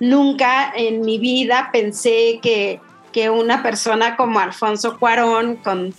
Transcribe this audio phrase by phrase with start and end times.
[0.00, 2.80] nunca en mi vida pensé que,
[3.12, 5.94] que una persona como Alfonso Cuarón, con,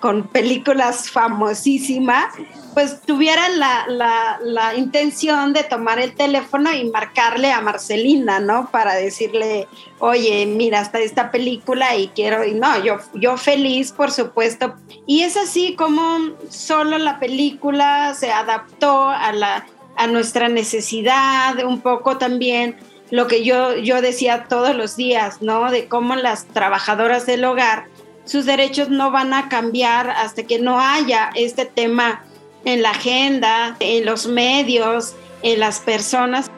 [0.00, 2.34] con, películas famosísimas,
[2.74, 8.70] pues tuvieran la, intención de tomar el teléfono y marcarle a Marcelina, ¿no?
[8.70, 9.66] Para decirle,
[9.98, 14.74] oye, mira, está esta película y quiero, y no, yo, yo feliz, por supuesto.
[15.06, 21.80] Y es así como solo la película se adaptó a, la, a nuestra necesidad, un
[21.80, 22.76] poco también
[23.10, 25.70] lo que yo, yo decía todos los días, ¿no?
[25.70, 27.86] De cómo las trabajadoras del hogar,
[28.24, 32.24] sus derechos no van a cambiar hasta que no haya este tema
[32.64, 36.50] en la agenda, en los medios, en las personas.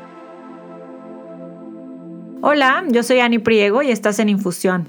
[2.41, 4.89] Hola, yo soy Ani Priego y estás en Infusión,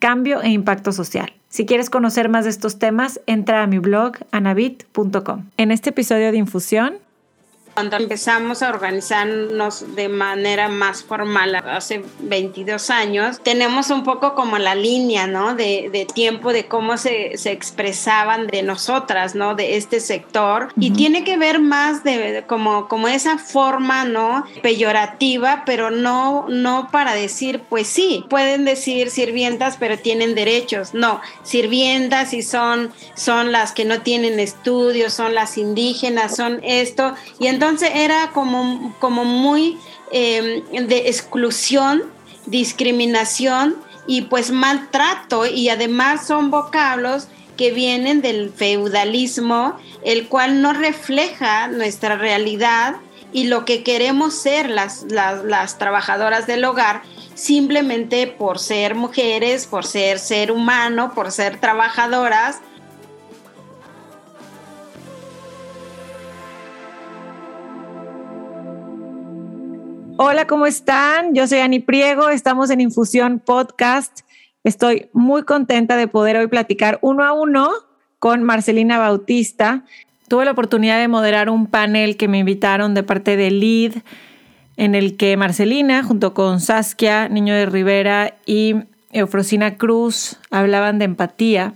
[0.00, 1.32] cambio e impacto social.
[1.48, 5.44] Si quieres conocer más de estos temas, entra a mi blog anabit.com.
[5.56, 6.94] En este episodio de Infusión
[7.74, 14.58] cuando empezamos a organizarnos de manera más formal hace 22 años, tenemos un poco como
[14.58, 15.54] la línea, ¿no?
[15.54, 19.54] De, de tiempo de cómo se, se, expresaban de nosotras, ¿no?
[19.54, 20.68] De este sector.
[20.78, 24.44] Y tiene que ver más de, como, como esa forma, ¿no?
[24.62, 30.94] Peyorativa, pero no, no para decir, pues sí, pueden decir sirvientas, pero tienen derechos.
[30.94, 37.14] No, sirvientas y son, son las que no tienen estudios, son las indígenas, son esto.
[37.38, 39.78] Y entonces entonces era como, como muy
[40.12, 42.04] em, de exclusión,
[42.46, 45.44] discriminación y pues maltrato.
[45.44, 52.96] Y además son vocablos que vienen del feudalismo, el cual no refleja nuestra realidad
[53.30, 57.02] y lo que queremos ser las, las, las, trabajadoras del hogar,
[57.34, 62.62] simplemente por ser mujeres, por ser ser humano, por ser trabajadoras,
[70.22, 71.34] Hola, ¿cómo están?
[71.34, 74.20] Yo soy Ani Priego, estamos en Infusión Podcast.
[74.64, 77.70] Estoy muy contenta de poder hoy platicar uno a uno
[78.18, 79.86] con Marcelina Bautista.
[80.28, 84.02] Tuve la oportunidad de moderar un panel que me invitaron de parte de LEAD,
[84.76, 88.74] en el que Marcelina, junto con Saskia, Niño de Rivera y
[89.12, 91.72] Eufrosina Cruz, hablaban de empatía.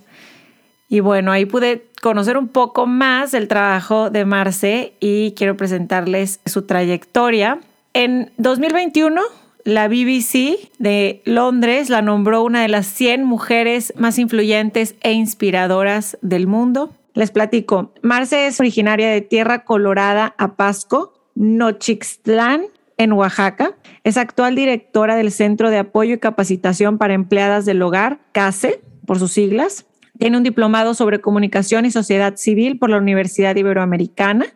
[0.91, 6.41] Y bueno, ahí pude conocer un poco más del trabajo de Marce y quiero presentarles
[6.45, 7.59] su trayectoria.
[7.97, 9.23] En 2021,
[9.63, 16.19] la BBC de Londres la nombró una de las 100 mujeres más influyentes e inspiradoras
[16.21, 16.93] del mundo.
[17.15, 22.65] Les platico, Marce es originaria de Tierra Colorada, Apasco, Nochixtlán,
[22.97, 23.77] en Oaxaca.
[24.03, 29.21] Es actual directora del Centro de Apoyo y Capacitación para Empleadas del Hogar, CASE, por
[29.21, 29.87] sus siglas.
[30.19, 34.47] Tiene un diplomado sobre comunicación y sociedad civil por la Universidad Iberoamericana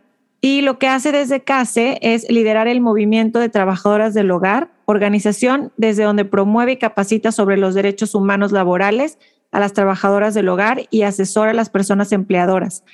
[0.41, 5.73] y lo que hace desde CASE es liderar el movimiento de trabajadoras del hogar, organización
[5.77, 9.19] desde donde promueve y capacita sobre los derechos humanos laborales
[9.51, 12.85] a las trabajadoras del hogar y asesora a las personas empleadoras.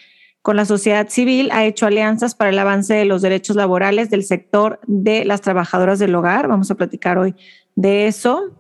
[0.41, 4.25] Con la sociedad civil ha hecho alianzas para el avance de los derechos laborales del
[4.25, 6.49] sector de las trabajadoras del hogar.
[6.49, 7.35] Vamos a platicar hoy
[7.75, 8.53] de eso.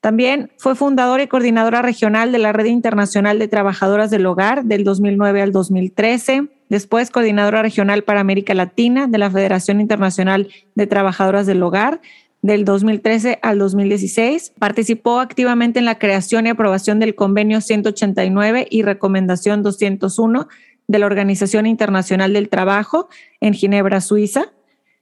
[0.00, 4.84] También fue fundadora y coordinadora regional de la Red Internacional de Trabajadoras del Hogar del
[4.84, 11.44] 2009 al 2013 Después, coordinadora regional para América Latina de la Federación Internacional de Trabajadoras
[11.44, 12.00] del Hogar
[12.42, 14.52] del 2013 al 2016.
[14.56, 20.46] Participó activamente en la creación y aprobación del Convenio 189 y Recomendación 201
[20.86, 23.08] de la Organización Internacional del Trabajo
[23.40, 24.52] en Ginebra, Suiza.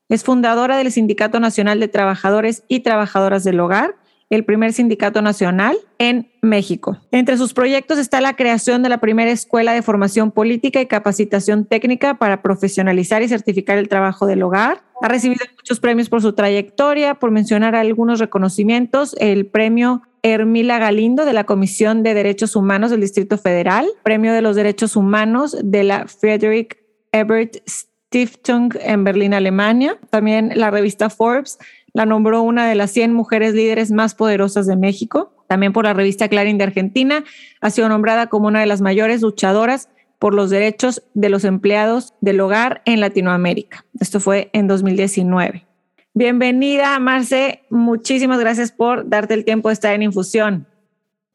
[0.09, 3.95] Es fundadora del Sindicato Nacional de Trabajadores y Trabajadoras del Hogar
[4.31, 6.99] el primer sindicato nacional en México.
[7.13, 11.65] Entre sus proyectos está la creación de la primera escuela de formación política y capacitación
[11.65, 14.83] técnica para profesionalizar y certificar el trabajo del hogar.
[15.01, 21.25] Ha recibido muchos premios por su trayectoria, por mencionar algunos reconocimientos, el premio Hermila Galindo
[21.25, 25.85] de la Comisión de Derechos Humanos del Distrito Federal, premio de los Derechos Humanos de
[25.85, 26.77] la Friedrich
[27.13, 31.59] Ebert Stiftung en Berlín, Alemania, también la revista Forbes
[31.93, 35.33] la nombró una de las 100 mujeres líderes más poderosas de México.
[35.47, 37.25] También por la revista Clarín de Argentina
[37.61, 39.89] ha sido nombrada como una de las mayores luchadoras
[40.19, 43.85] por los derechos de los empleados del hogar en Latinoamérica.
[44.01, 45.67] Esto fue en 2019.
[46.15, 47.63] Bienvenida, Marce.
[47.71, 50.67] Muchísimas gracias por darte el tiempo de estar en Infusión.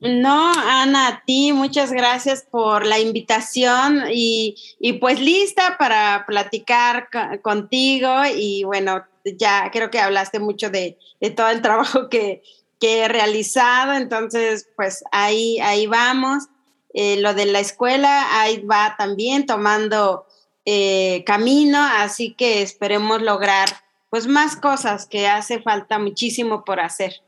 [0.04, 4.58] No, Ana, a ti muchas gracias por la invitación y,
[5.00, 7.08] pues lista para platicar
[7.42, 9.06] contigo y bueno,
[9.38, 10.98] ya creo que hablaste mucho de,
[11.36, 12.42] todo el trabajo que,
[12.86, 16.50] he realizado, entonces pues ahí, ahí vamos.
[16.94, 20.26] Eh, lo de la escuela, ahí va también tomando
[20.66, 23.70] eh, camino, así que esperemos lograr
[24.10, 27.24] pues más cosas que hace falta muchísimo por hacer.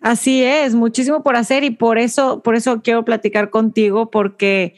[0.00, 4.76] Así es, muchísimo por hacer y por eso, por eso quiero platicar contigo, porque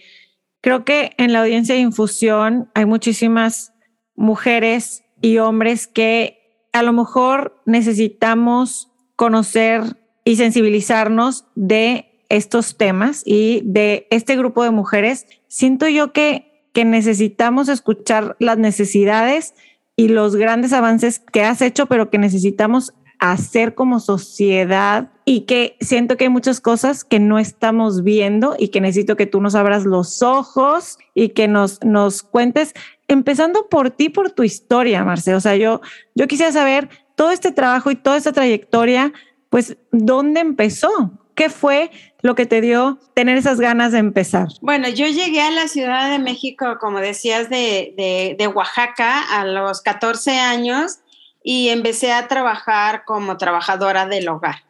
[0.61, 3.73] creo que en la audiencia de infusión hay muchísimas
[4.17, 6.42] mujeres y hombres que
[6.73, 14.71] a lo mejor necesitamos conocer y sensibilizarnos de estos temas y de este grupo de
[14.71, 15.27] mujeres.
[15.49, 19.55] Siento yo que, que necesitamos escuchar las necesidades
[19.97, 25.77] y los grandes avances que has hecho, pero que necesitamos hacer como sociedad y que
[25.81, 29.55] siento que hay muchas cosas que no estamos viendo y que necesito que tú nos
[29.55, 32.75] abras los ojos y que nos, nos cuentes,
[33.14, 35.35] empezando por ti, por tu historia, Marce.
[35.35, 35.81] O sea, yo,
[36.14, 39.12] yo quisiera saber todo este trabajo y toda esta trayectoria,
[39.50, 41.12] pues, ¿dónde empezó?
[41.35, 44.49] ¿Qué fue lo que te dio tener esas ganas de empezar?
[44.61, 49.44] Bueno, yo llegué a la Ciudad de México, como decías, de, de, de Oaxaca a
[49.44, 50.99] los 14 años
[51.43, 54.62] y empecé a trabajar como trabajadora del hogar.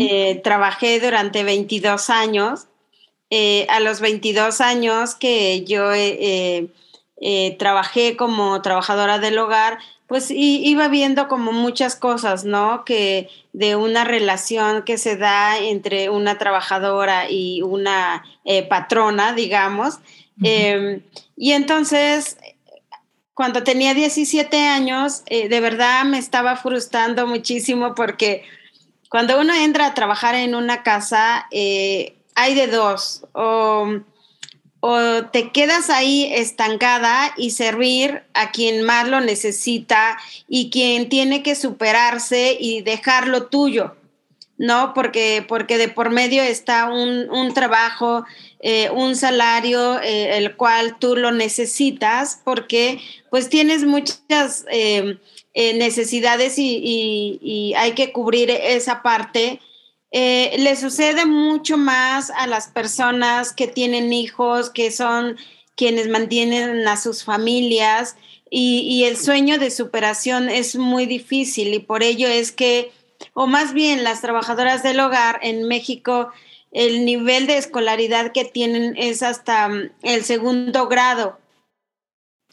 [0.00, 2.66] Eh, trabajé durante 22 años.
[3.32, 6.66] Eh, a los 22 años que yo eh,
[7.58, 12.84] trabajé como trabajadora del hogar, pues iba viendo como muchas cosas, ¿no?
[12.84, 18.24] Que de una relación que se da entre una trabajadora y una
[18.68, 19.98] patrona, digamos.
[20.42, 21.02] Em,
[21.36, 22.38] y entonces
[23.40, 28.44] cuando tenía 17 años, eh, de verdad me estaba frustrando muchísimo porque
[29.08, 33.98] cuando uno entra a trabajar en una casa, eh, hay de dos, o,
[35.32, 40.18] te quedas ahí estancada y servir a quien más lo necesita
[40.48, 43.96] y quien tiene que superarse y dejar lo tuyo,
[44.56, 44.94] ¿no?
[44.94, 48.24] Porque, porque de por medio está un, un trabajo
[48.62, 53.00] eh, un salario eh, el cual tú lo necesitas porque
[53.30, 55.16] pues tienes muchas eh,
[55.54, 59.60] necesidades y, hay que cubrir esa parte.
[60.12, 65.36] Le sucede mucho más a las personas que tienen hijos, que son
[65.76, 68.16] quienes mantienen a sus familias
[68.50, 72.92] y, y el sueño de superación es muy difícil y por ello es que,
[73.34, 76.32] o más bien las trabajadoras del hogar en México,
[76.72, 81.38] el nivel de escolaridad que tienen es hasta mm, el segundo grado.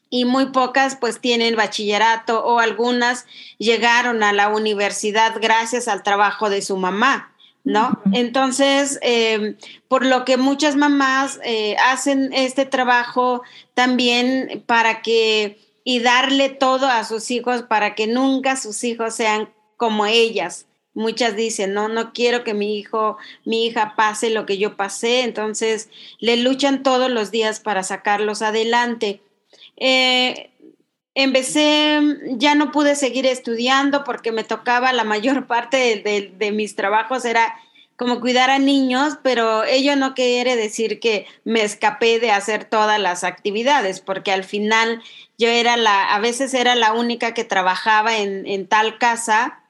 [0.09, 3.25] Y muy pocas pues tienen bachillerato o algunas
[3.57, 7.35] llegaron a la universidad gracias al trabajo de su mamá,
[7.67, 8.01] ¿no?
[8.13, 9.57] Entonces, em,
[9.89, 13.41] por lo que muchas mamás eh, hacen este trabajo
[13.73, 19.49] también para que y darle todo a sus hijos para que nunca sus hijos sean
[19.75, 24.57] como ellas, muchas dicen, no, no quiero que mi hijo, mi hija pase lo que
[24.57, 29.21] yo pasé, entonces le luchan todos los días para sacarlos adelante.
[29.75, 30.51] Eh,
[31.17, 31.99] empecé,
[32.37, 36.01] ya no pude seguir estudiando porque me tocaba la mayor parte
[36.37, 37.55] de, mis trabajos era
[37.95, 42.99] como cuidar a niños, pero ello no quiere decir que me escapé de hacer todas
[42.99, 45.01] las actividades, porque al final
[45.39, 49.63] yo era la, a veces era la única que trabajaba en, en tal casa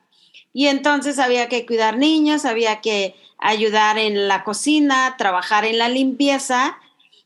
[0.52, 5.88] y entonces había que cuidar niños, había que ayudar en la cocina, trabajar en la
[5.88, 6.78] limpieza.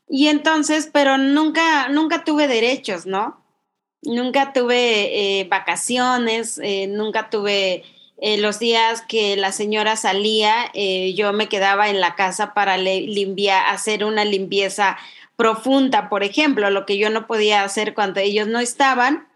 [0.08, 3.41] Y entonces, pero nunca, nunca tuve derechos, ¿no?
[4.04, 7.84] Nunca tuve eh, vacaciones, eh, nunca tuve
[8.18, 10.72] eh, los días que la señora salía,
[11.16, 12.78] yo me quedaba en la casa para
[13.68, 14.98] hacer una limpieza
[15.36, 19.28] profunda, por ejemplo, lo que yo no podía hacer cuando ellos no estaban.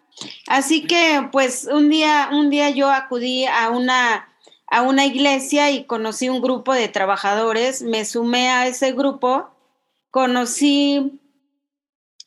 [0.48, 4.30] Así que pues un día, un día yo acudí a una,
[4.68, 9.50] a una iglesia y conocí un grupo de trabajadores, me sumé a ese grupo,
[10.12, 11.20] conocí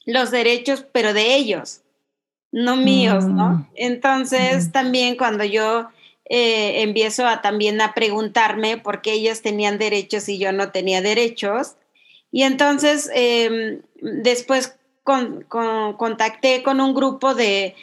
[0.04, 1.83] los derechos, pero de ellos,
[2.52, 3.50] no míos, ¿no?
[3.50, 3.66] Mm.
[3.74, 5.88] Entonces también cuando yo
[6.24, 11.00] eh, empiezo a también a preguntarme por qué ellos tenían derechos y yo no tenía
[11.00, 11.76] derechos,
[12.30, 14.74] y entonces em, después
[15.96, 17.74] contacté con un grupo de,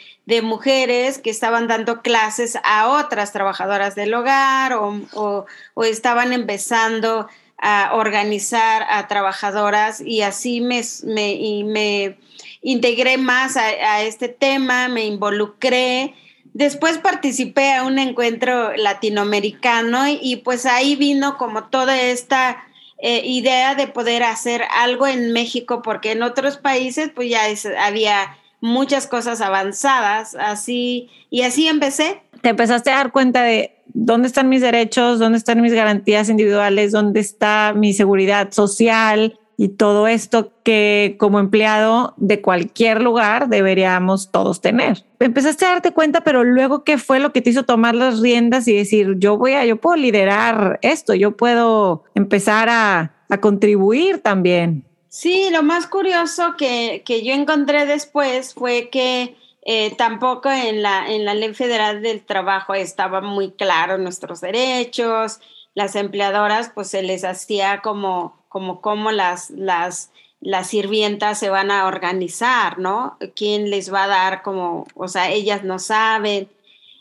[0.42, 5.46] mujeres que estaban dando clases a otras trabajadoras del hogar o,
[5.84, 12.18] estaban empezando a organizar a trabajadoras y así me, me,
[12.66, 16.14] integré más a, este tema, me involucré.
[16.52, 22.56] Después participé a un encuentro latinoamericano y, pues ahí vino como toda esta
[22.98, 27.42] eh, idea de poder hacer algo en México, porque en otros países pues ya
[27.80, 32.20] había muchas cosas avanzadas, así, y así empecé.
[32.42, 36.90] Te empezaste a dar cuenta de dónde están mis derechos, dónde están mis garantías individuales,
[36.90, 44.30] dónde está mi seguridad social, y todo esto que como empleado de cualquier lugar deberíamos
[44.30, 45.04] todos tener.
[45.18, 48.68] Empezaste a darte cuenta, pero luego qué fue lo que te hizo tomar las riendas
[48.68, 54.20] y decir, yo voy a, yo puedo liderar esto, yo puedo empezar a, a contribuir
[54.20, 54.84] también.
[55.08, 61.10] Sí, lo más curioso que, que yo encontré después fue que eh, tampoco en la,
[61.10, 65.40] en la ley federal del trabajo estaba muy claro nuestros derechos,
[65.76, 71.70] las empleadoras pues se les hacía como como cómo las, las, las sirvientas se van
[71.70, 73.18] a organizar, ¿no?
[73.36, 76.48] ¿Quién les va a dar como, o sea, ellas no saben?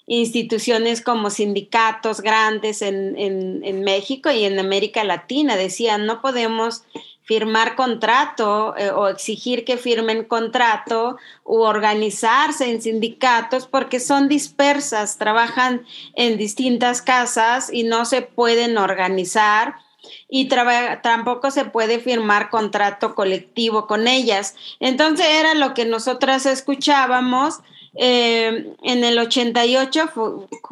[0.05, 6.83] Instituciones como sindicatos grandes en, en México y en América Latina decían, no podemos
[7.25, 15.17] firmar contrato eh, o exigir que firmen contrato o organizarse en sindicatos porque son dispersas,
[15.17, 19.75] trabajan en distintas casas y no se pueden organizar
[20.29, 24.55] y tampoco se puede firmar contrato colectivo con ellas.
[24.79, 27.59] Entonces era lo que nosotras escuchábamos.
[27.97, 30.11] Eh, en el 88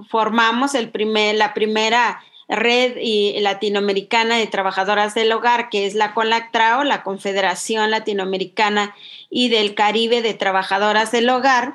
[0.09, 2.97] formamos el primer, la primera red
[3.41, 8.95] latinoamericana de trabajadoras del hogar, que es la CONLACTRAO, la Confederación Latinoamericana
[9.29, 11.73] y del Caribe de Trabajadoras del Hogar.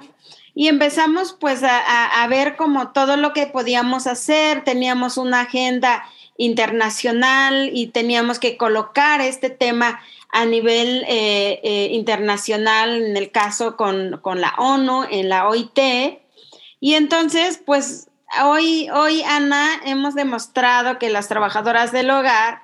[0.54, 6.04] Y empezamos pues a, ver como todo lo que podíamos hacer, teníamos una agenda
[6.37, 13.76] internacional y teníamos que colocar este tema a nivel eh, eh, internacional, en el caso
[13.76, 15.78] con, la ONU, en la OIT.
[16.80, 18.08] Y entonces, pues
[18.44, 22.62] hoy, hoy, Ana, hemos demostrado que las trabajadoras del hogar,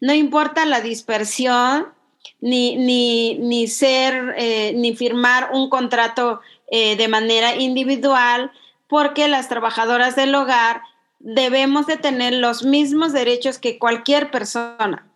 [0.00, 1.92] no importa la dispersión,
[2.40, 6.40] ni, ni, ni ser, eh, ni firmar un contrato
[6.70, 8.50] de manera individual,
[8.88, 10.82] porque las trabajadoras del hogar
[11.24, 15.08] debemos de tener los mismos derechos que cualquier persona.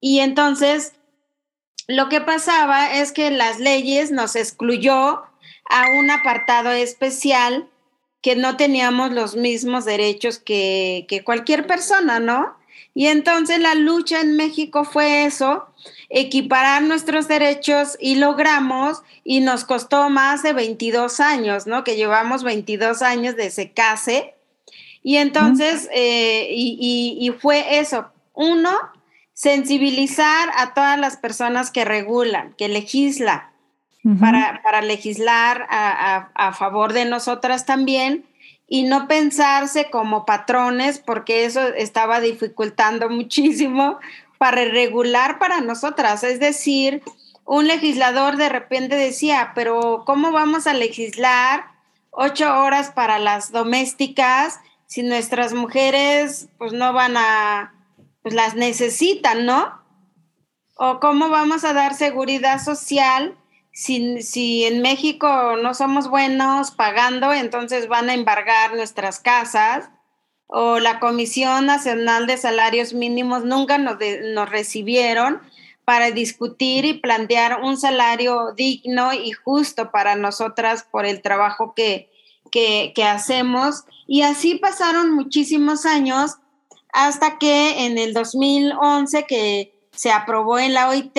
[0.00, 0.92] Y entonces,
[1.88, 5.22] lo que pasaba es que las leyes nos excluyó
[5.68, 7.68] a un apartado especial
[8.26, 12.56] que no teníamos los mismos derechos que, que cualquier persona, ¿no?
[12.92, 15.68] Y entonces la lucha en México fue eso,
[16.10, 21.84] equiparar nuestros derechos y logramos, y nos costó más de 22 años, ¿no?
[21.84, 24.34] Que llevamos 22 años de ese case
[25.04, 28.76] y entonces, eh, y, fue eso, uno,
[29.34, 33.48] sensibilizar a todas las personas que regulan, que legislan,
[34.14, 38.24] para, legislar a, favor de nosotras también
[38.68, 43.98] y no pensarse como patrones, porque eso estaba dificultando muchísimo
[44.38, 46.22] para regular para nosotras.
[46.22, 47.02] Es decir,
[47.44, 51.66] un legislador de repente decía, pero ¿cómo vamos a legislar
[52.10, 57.74] ocho horas para las domésticas si nuestras mujeres pues no van a,
[58.22, 59.80] pues las necesitan, ¿no?
[60.76, 63.36] O cómo vamos a dar seguridad social
[63.76, 65.28] si, en México
[65.62, 69.90] no somos buenos pagando, entonces van a embargar nuestras casas.
[70.46, 73.98] O la Comisión Nacional de Salarios Mínimos nunca nos,
[74.48, 75.42] recibieron
[75.84, 82.10] para discutir y plantear un salario digno y justo para nosotras por el trabajo que,
[82.50, 86.36] que hacemos y así pasaron muchísimos años
[86.92, 91.18] hasta que en el 2011 que se aprobó en la OIT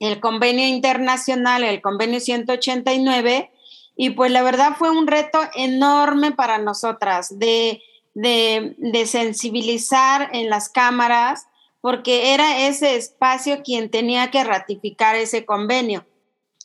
[0.00, 3.50] el convenio internacional, el convenio 189,
[3.96, 7.82] y pues la verdad fue un reto enorme para nosotras de,
[8.14, 11.46] de, sensibilizar en las cámaras,
[11.80, 16.06] porque era ese espacio quien tenía que ratificar ese convenio.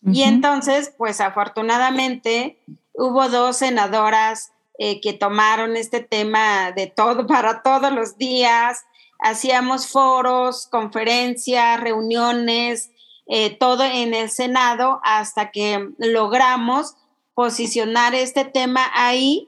[0.06, 2.60] Y entonces, pues afortunadamente,
[2.94, 8.86] hubo dos senadoras eh, que tomaron este tema de todo para todos los días.
[9.20, 12.92] Hacíamos foros, conferencias, reuniones,
[13.28, 16.96] eh, todo en el Senado hasta que logramos
[17.34, 19.48] posicionar este tema ahí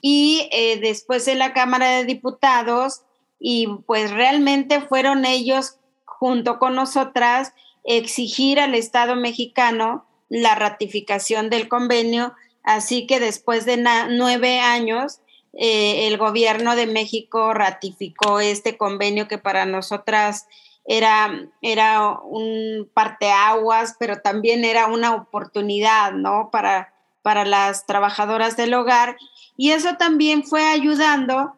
[0.00, 3.02] y eh, después en la Cámara de Diputados
[3.40, 7.52] y pues realmente fueron ellos junto con nosotras
[7.84, 12.34] exigir al Estado mexicano la ratificación del convenio.
[12.62, 15.20] Así que después de nueve años,
[15.54, 20.46] eh, el gobierno de México ratificó este convenio que para nosotras
[20.88, 21.30] era,
[21.62, 26.48] era un parteaguas, pero también era una oportunidad, ¿no?
[26.50, 29.16] Para, para las trabajadoras del hogar.
[29.56, 31.54] Y eso también fue ayudando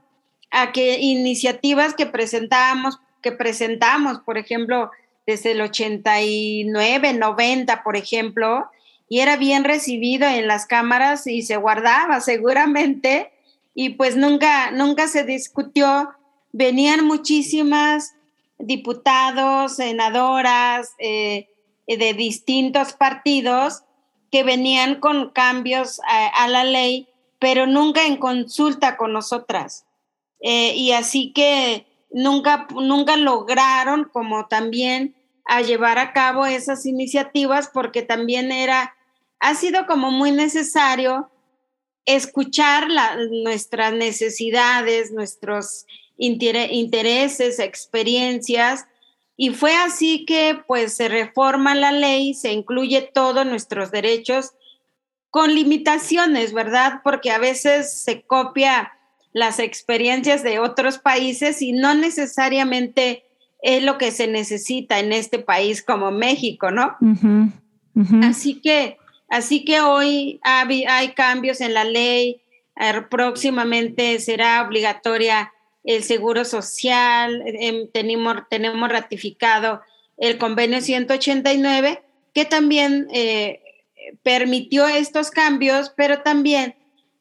[0.50, 4.90] a que iniciativas que presentábamos que presentamos, por ejemplo,
[5.26, 8.70] desde el 89, 90, por ejemplo,
[9.08, 13.30] y era bien recibido en las cámaras y se guardaba seguramente,
[13.74, 16.10] y pues nunca, nunca se discutió.
[16.52, 18.14] Venían muchísimas
[18.60, 21.48] diputados, senadoras eh,
[21.86, 23.82] de distintos partidos
[24.30, 29.86] que venían con cambios a, la ley, pero nunca en consulta con nosotras.
[30.40, 37.68] Eh, y así que nunca, nunca lograron como también a llevar a cabo esas iniciativas
[37.72, 38.94] porque también era,
[39.40, 41.28] ha sido como muy necesario
[42.04, 42.88] escuchar
[43.42, 45.86] nuestras necesidades, nuestros
[46.20, 48.86] intereses, experiencias,
[49.36, 54.52] y fue así que pues se reforma la ley, se incluye todos nuestros derechos
[55.30, 57.00] con limitaciones, ¿verdad?
[57.02, 58.92] Porque a veces se copia
[59.32, 63.24] las experiencias de otros países y no necesariamente
[63.62, 66.96] es lo que se necesita en este país como México, ¿no?
[68.22, 68.98] Así que,
[69.28, 72.42] así que hoy hay, cambios en la ley.
[72.76, 75.52] Eh, próximamente será obligatoria
[75.84, 77.42] el seguro social.
[77.46, 79.80] Em, tenemos, ratificado
[80.16, 82.02] el convenio 189
[82.34, 83.62] que también eh,
[84.22, 86.76] permitió estos cambios, pero también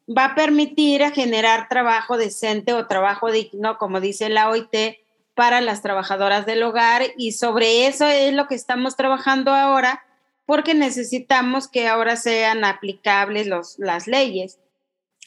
[0.07, 4.97] va a permitir generar trabajo decente o trabajo digno, como dice la OIT,
[5.33, 10.03] para las trabajadoras del hogar y sobre eso es lo que estamos trabajando ahora
[10.49, 14.57] porque necesitamos que ahora sean aplicables los, las leyes.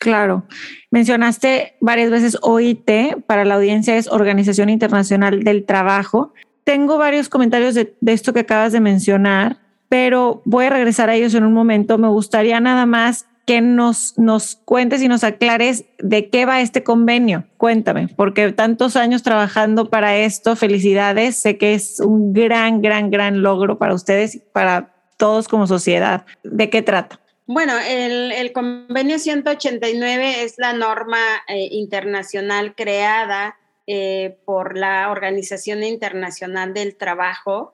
[0.02, 0.42] Claro.
[0.90, 2.90] Mencionaste varias veces OIT,
[3.24, 6.34] para la audiencia es Organización Internacional del Trabajo.
[6.64, 11.34] Tengo varios comentarios de, esto que acabas de mencionar, pero voy a regresar a ellos
[11.34, 11.98] en un momento.
[11.98, 16.82] Me gustaría nada más que nos, nos cuentes y nos aclares de qué va este
[16.82, 17.44] convenio.
[17.56, 23.40] Cuéntame, porque tantos años trabajando para esto, felicidades, sé que es un gran, gran, gran
[23.42, 26.26] logro para ustedes y para todos como sociedad.
[26.42, 27.21] ¿De qué trata?
[27.46, 36.72] Bueno, el, convenio 189 es la norma eh, internacional creada eh, por la Organización Internacional
[36.72, 37.72] del Trabajo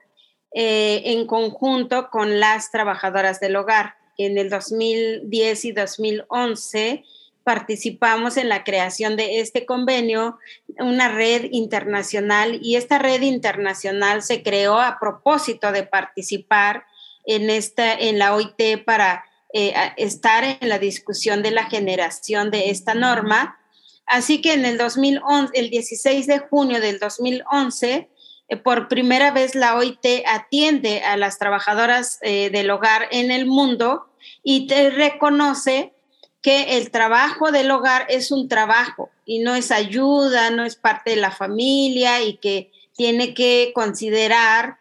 [0.55, 3.97] eh, en conjunto con las trabajadoras del hogar.
[4.17, 7.05] En el 2010 y 2011
[7.45, 10.39] participamos en la creación de este convenio,
[10.79, 16.85] una red internacional, y esta red internacional se creó a propósito de participar
[17.25, 22.71] en, esta, en la OIT para eh, estar en la discusión de la generación de
[22.71, 23.59] esta norma.
[24.07, 28.09] Así que en el 2011, el 16 de junio del 2011,
[28.49, 33.47] eh, por primera vez la OIT atiende a las trabajadoras eh, del hogar en el
[33.47, 34.07] mundo
[34.43, 35.93] y te reconoce
[36.41, 41.11] que el trabajo del hogar es un trabajo y no es ayuda, no es parte
[41.11, 44.79] de la familia y que tiene que considerar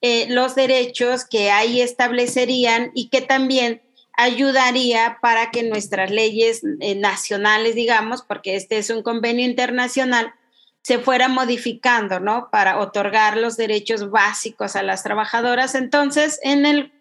[0.00, 3.82] eh, los derechos que ahí establecerían y que también
[4.22, 10.32] ayudaría para que nuestras leyes eh, nacionales, digamos, porque este es un convenio internacional,
[10.82, 12.48] se fuera modificando, ¿no?
[12.50, 15.74] Para otorgar los derechos básicos a las trabajadoras.
[15.74, 16.92] Entonces, en el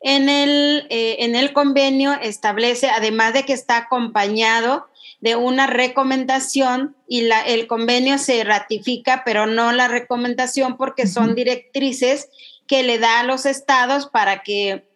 [0.00, 4.86] en el, eh, en el convenio establece, además de que está acompañado
[5.20, 11.34] de una recomendación y la, el convenio se ratifica, pero no la recomendación porque son
[11.34, 12.28] directrices
[12.68, 14.87] que le da a los estados para que,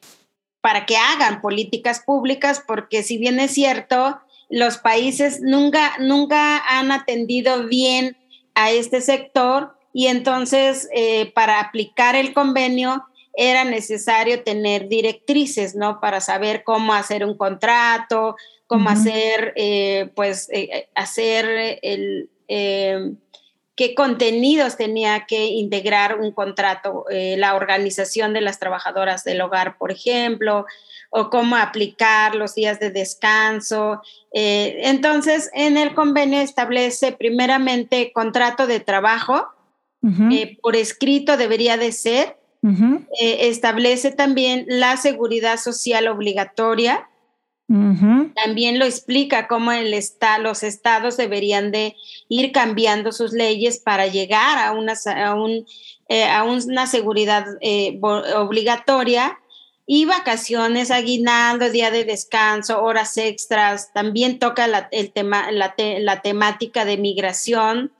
[0.62, 6.90] para que hagan políticas públicas, porque si bien es cierto, los países nunca, nunca han
[6.90, 8.16] atendido bien
[8.54, 16.00] a este sector y entonces eh, para aplicar el convenio era necesario tener directrices, ¿no?
[16.00, 22.30] Para saber cómo hacer un contrato, cómo hacer, eh, pues, eh, eh, hacer el,
[23.76, 29.90] qué contenidos tenía que integrar un contrato, la organización de las trabajadoras del hogar, por
[29.90, 30.66] ejemplo,
[31.10, 34.02] o cómo aplicar los días de descanso.
[34.30, 39.48] entonces, en el convenio establece primeramente contrato de trabajo,
[40.60, 47.08] por escrito debería de ser, eh, establece también la seguridad social obligatoria.
[48.34, 49.94] También lo explica cómo el
[50.40, 51.96] los estados deberían de
[52.28, 55.64] ir cambiando sus leyes para llegar a una, a un,
[56.08, 59.38] eh, a una seguridad eh, obligatoria
[59.86, 63.90] y vacaciones, aguinaldo, día de descanso, horas extras.
[63.94, 67.92] También toca la, el tema, la, la temática de migración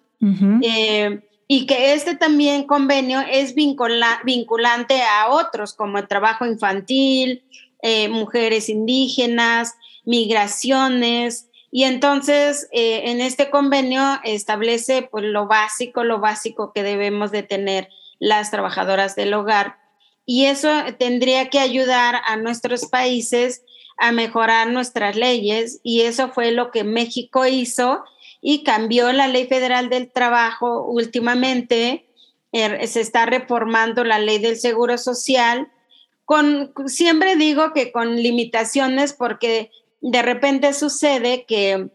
[1.49, 7.43] y que este también convenio es vinculante a otros como el trabajo infantil,
[7.83, 16.21] eh, mujeres indígenas, migraciones, Y entonces, eh, en este convenio establece pues, lo básico, lo
[16.21, 19.79] básico que debemos de tener las trabajadoras del hogar.
[20.27, 23.63] Y eso tendría que ayudar a nuestros países
[23.97, 25.81] a mejorar nuestras leyes.
[25.83, 28.05] Y eso fue lo que México hizo
[28.41, 32.07] y cambió la ley federal del trabajo últimamente.
[32.53, 35.72] Er, se está reformando la ley del seguro social.
[36.87, 41.89] Siempre digo que con limitaciones porque de repente sucede que,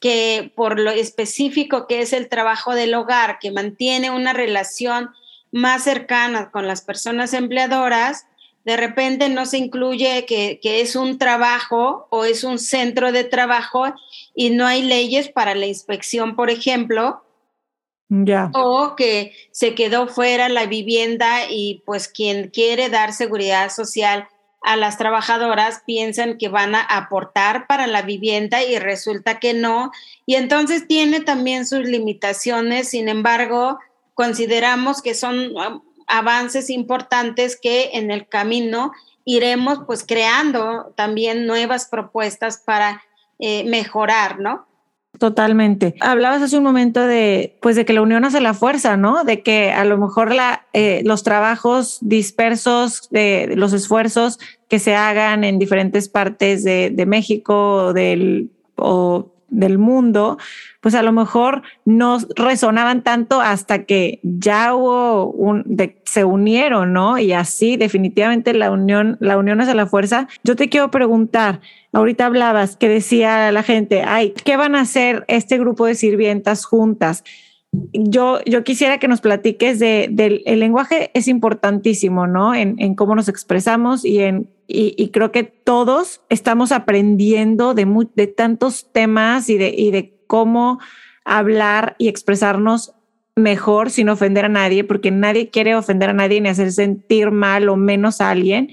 [0.00, 5.10] que por lo específico que es el trabajo del hogar, que mantiene una relación
[5.50, 8.26] más cercana con las personas empleadoras,
[8.64, 13.24] de repente no se incluye que, que, es un trabajo o es un centro de
[13.24, 13.94] trabajo
[14.34, 17.24] y no hay leyes para la inspección, por ejemplo.
[18.54, 24.28] O que se quedó fuera la vivienda y pues quien quiere dar seguridad social
[24.62, 29.92] a las trabajadoras piensan que van a aportar para la vivienda y resulta que no.
[30.26, 33.78] Y entonces tiene también sus limitaciones, sin embargo,
[34.14, 38.92] consideramos que son um, avances importantes que en el camino
[39.24, 43.02] iremos pues creando también nuevas propuestas para
[43.38, 44.67] eh, mejorar, ¿no?
[45.18, 45.94] Totalmente.
[46.00, 49.24] Hablabas hace un momento de, pues, de que la unión hace la fuerza, ¿no?
[49.24, 54.94] De que a lo mejor la, eh, los trabajos dispersos, de, los esfuerzos que se
[54.94, 60.38] hagan en diferentes partes de, México del, o del mundo,
[60.80, 65.34] pues a lo mejor no resonaban tanto hasta que ya hubo
[66.04, 67.18] se unieron, ¿no?
[67.18, 70.28] Y así definitivamente la unión, la unión hace la fuerza.
[70.44, 71.60] Yo te quiero preguntar,
[71.92, 76.64] ahorita hablabas que decía la gente, ay, ¿qué van a hacer este grupo de sirvientas
[76.64, 77.24] juntas?
[77.92, 82.54] Yo, yo quisiera que nos platiques de, del el lenguaje es importantísimo, ¿no?
[82.54, 88.26] En, en cómo nos expresamos y en y, creo que todos estamos aprendiendo de, de
[88.26, 90.78] tantos temas y de, y de cómo
[91.24, 92.92] hablar y expresarnos
[93.34, 97.70] mejor sin ofender a nadie, porque nadie quiere ofender a nadie ni hacer sentir mal
[97.70, 98.70] o menos a alguien.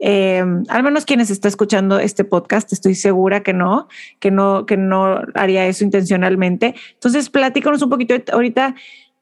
[0.00, 3.88] Eh, al menos quienes está escuchando este podcast, estoy segura que no,
[4.20, 6.74] que no, que no haría eso intencionalmente.
[6.94, 8.74] Entonces, platícanos un poquito ahorita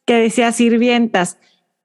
[0.04, 1.38] que decía sirvientas.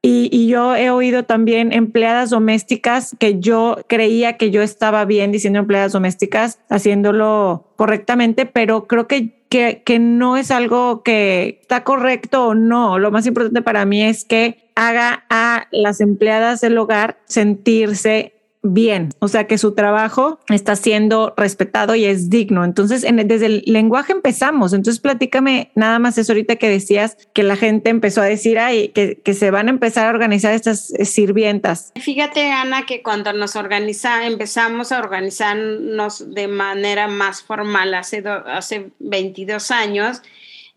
[0.03, 5.59] Y, yo he oído también empleadas domésticas que yo creía que yo estaba bien diciendo
[5.59, 12.47] empleadas domésticas, haciéndolo correctamente, pero creo que, que, que no es algo que está correcto
[12.47, 12.97] o no.
[12.97, 19.09] Lo más importante para mí es que haga a las empleadas del hogar sentirse bien,
[19.19, 22.63] o sea que su trabajo está siendo respetado y es digno.
[22.63, 24.73] Entonces, desde el lenguaje empezamos.
[24.73, 28.89] Entonces, platícame nada más eso ahorita que decías que la gente empezó a decir, ay,
[28.89, 31.91] que, se van a empezar a organizar estas eh, sirvientas.
[31.99, 38.91] Fíjate, Ana, que cuando nos organiza, empezamos a organizarnos de manera más formal hace, hace
[38.99, 40.21] 22 años,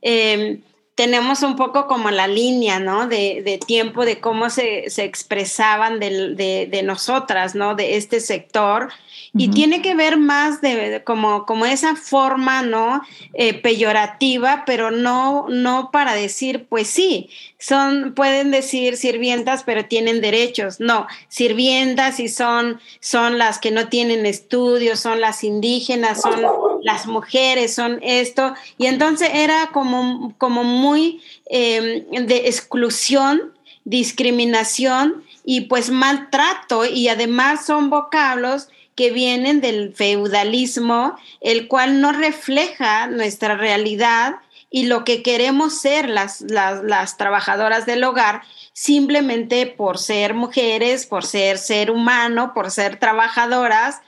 [0.03, 0.61] eh,
[0.95, 3.09] tenemos un poco como la línea, ¿no?
[3.09, 7.75] De, de tiempo de cómo se, se expresaban de, de, de, nosotras, ¿no?
[7.75, 8.91] De este sector
[9.37, 13.03] y tiene que ver más de, como, como esa forma, ¿no?
[13.33, 20.21] Eh, peyorativa, pero no, no para decir, pues sí, son, pueden decir sirvientas, pero tienen
[20.21, 20.79] derechos.
[20.79, 26.41] No, sirvientas y son, son las que no tienen estudios, son las indígenas, son
[26.85, 28.55] las mujeres, son esto.
[28.77, 37.65] Y entonces era como, como muy em, de exclusión, discriminación y pues maltrato y además
[37.65, 44.37] son vocablos que vienen del feudalismo, el cual no refleja nuestra realidad
[44.71, 48.43] y lo que queremos ser las, las, trabajadoras del hogar,
[48.75, 54.03] simplemente por ser mujeres, por ser ser humano, por ser trabajadoras.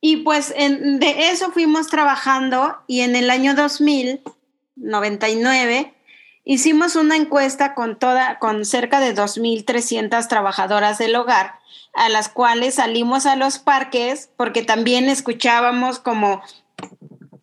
[0.00, 5.94] Y pues de eso fuimos trabajando y en el año 2099
[6.44, 11.60] hicimos una encuesta con, toda, con cerca de 2.300 trabajadoras del hogar
[11.92, 16.42] a las cuales salimos a los parques porque también escuchábamos como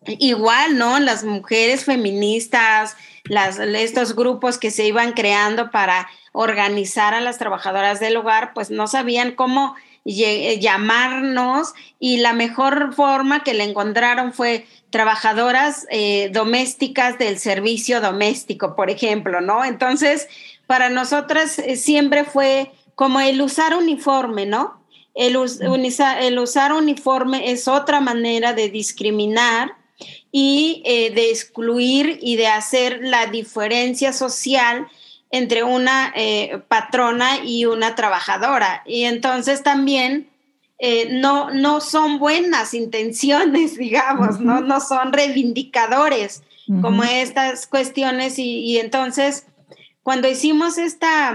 [0.06, 0.98] igual, ¿no?
[0.98, 8.00] Las mujeres feministas, las, estos grupos que se iban creando para organizar a las trabajadoras
[8.00, 9.74] del hogar, pues no sabían cómo
[10.14, 18.74] llamarnos y la mejor forma que le encontraron fue trabajadoras eh, domésticas del servicio doméstico,
[18.74, 19.64] por ejemplo, ¿no?
[19.64, 20.28] Entonces,
[20.66, 24.82] para nosotras eh, siempre fue como el usar uniforme, ¿no?
[25.14, 29.72] El, el usar uniforme es otra manera de discriminar
[30.30, 34.86] y eh, de excluir y de hacer la diferencia social
[35.30, 38.82] entre una eh, patrona y una trabajadora.
[38.86, 40.28] Y entonces también
[40.78, 44.60] eh, no, no son buenas intenciones, digamos, ¿no?
[44.60, 46.42] no son reivindicadores
[46.82, 49.46] como estas cuestiones y, entonces
[50.02, 51.34] cuando hicimos esta,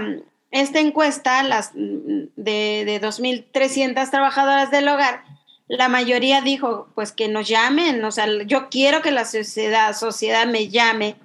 [0.52, 5.24] esta encuesta las, de, de 2.300 trabajadoras del hogar,
[5.66, 10.46] la mayoría dijo, pues que nos llamen, o sea, yo quiero que la sociedad, sociedad
[10.46, 11.16] me llame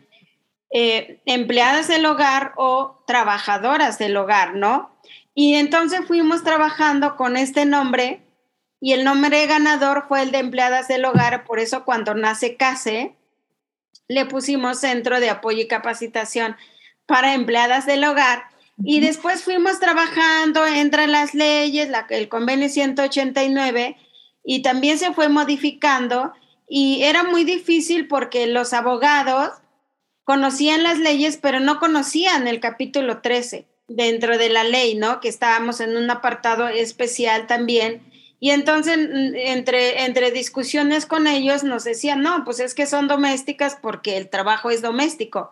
[0.71, 4.91] eh, empleadas del hogar o trabajadoras del hogar, ¿no?
[5.34, 8.21] Y entonces fuimos trabajando con este nombre
[8.82, 13.15] y el nombre ganador fue el de empleadas del hogar, por eso cuando nace CASE,
[14.08, 16.55] le pusimos Centro de Apoyo y Capacitación
[17.05, 18.43] para Empleadas del Hogar.
[18.84, 23.97] Y después fuimos trabajando entre las leyes, la, el convenio 189,
[24.43, 26.34] y también se fue modificando
[26.67, 29.51] y era muy difícil porque los abogados
[30.30, 35.22] conocían las leyes, pero no conocían el capítulo 13 dentro de la ley, ¿no?
[35.22, 38.04] Que estábamos en un apartado especial también.
[38.39, 38.96] Y entonces,
[39.34, 44.30] entre, entre discusiones con ellos, nos decían, no, pues es que son domésticas porque el
[44.30, 45.52] trabajo es doméstico.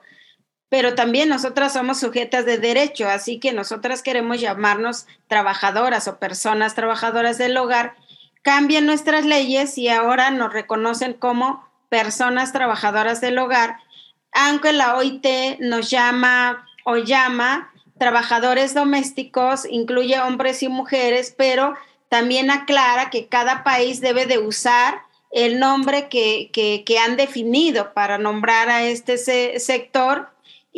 [0.69, 6.75] Pero también nosotras somos sujetas de derecho, así que nosotras queremos llamarnos trabajadoras o personas
[6.75, 7.95] trabajadoras del hogar
[8.43, 13.77] cambian nuestras leyes y ahora nos reconocen como personas trabajadoras del hogar,
[14.31, 21.75] aunque la OIT nos llama o llama trabajadores domésticos, incluye hombres y mujeres, pero
[22.09, 24.99] también aclara que cada país debe de usar
[25.31, 29.17] el nombre que, que han definido para nombrar a este
[29.59, 30.29] sector.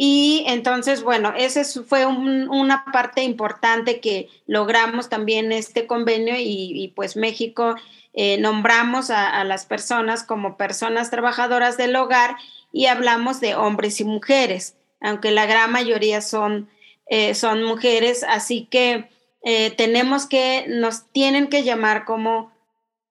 [0.01, 7.17] Y entonces, bueno, esa fue una parte importante que logramos también este convenio y, pues
[7.17, 7.75] México
[8.13, 12.37] eh, nombramos a, las personas como personas trabajadoras del hogar
[12.71, 16.69] y hablamos de hombres y mujeres, aunque la gran mayoría son,
[17.07, 19.09] eh, son mujeres, así que
[19.43, 22.51] eh, tenemos que, nos tienen que llamar como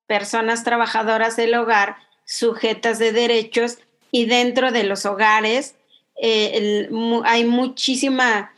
[0.07, 3.79] personas trabajadoras del hogar, sujetas de derechos
[4.11, 5.75] y dentro de los hogares
[6.21, 6.89] eh,
[7.25, 8.53] hay muchísima,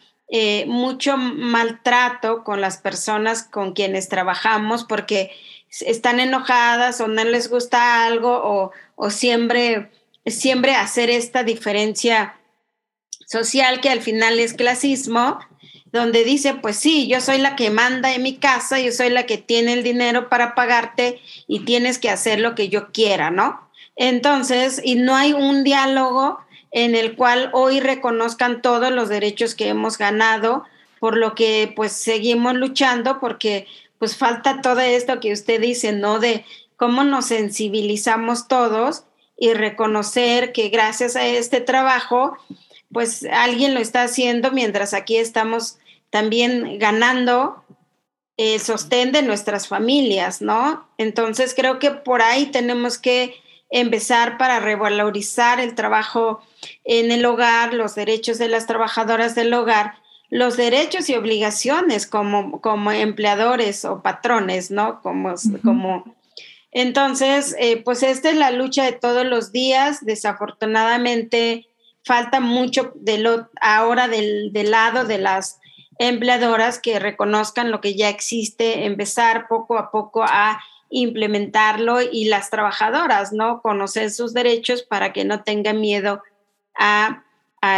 [0.67, 5.33] mucho maltrato con las personas con quienes trabajamos porque
[5.71, 9.91] están enojadas o no les gusta algo o, siempre,
[10.27, 12.37] siempre hacer esta diferencia
[13.27, 15.39] social que al final es clasismo,
[15.93, 19.27] donde dice, pues sí, yo soy la que manda en mi casa, yo soy la
[19.27, 23.69] que tiene el dinero para pagarte y tienes que hacer lo que yo quiera, ¿no?
[23.97, 26.39] Entonces, y no hay un diálogo
[26.71, 30.65] en el cual hoy reconozcan todos los derechos que hemos ganado,
[31.01, 33.67] por lo que pues seguimos luchando porque
[33.99, 36.21] pues falta todo esto que usted dice, ¿no?
[36.21, 36.45] De
[36.77, 39.05] cómo nos sensibilizamos todos
[39.41, 42.37] y reconocer que gracias a este trabajo,
[42.93, 45.79] pues alguien lo está haciendo mientras aquí estamos
[46.11, 47.65] también ganando
[48.37, 50.87] el sostén de nuestras familias, ¿no?
[50.99, 53.35] Entonces creo que por ahí tenemos que
[53.71, 56.43] empezar para revalorizar el trabajo
[56.85, 59.95] en el hogar, los derechos de las trabajadoras del hogar,
[60.29, 65.01] los derechos y obligaciones como, como empleadores o patrones, ¿no?
[65.01, 66.15] Como, como
[66.73, 70.05] entonces, eh, pues esta es la lucha de todos los días.
[70.05, 71.67] Desafortunadamente,
[72.05, 75.59] falta mucho de lo, ahora del, del, lado de las
[75.99, 82.51] empleadoras que reconozcan lo que ya existe, empezar poco a poco a implementarlo y las
[82.51, 83.63] trabajadoras, ¿no?
[83.63, 86.23] Conocer sus derechos para que no tengan miedo
[86.77, 87.25] a,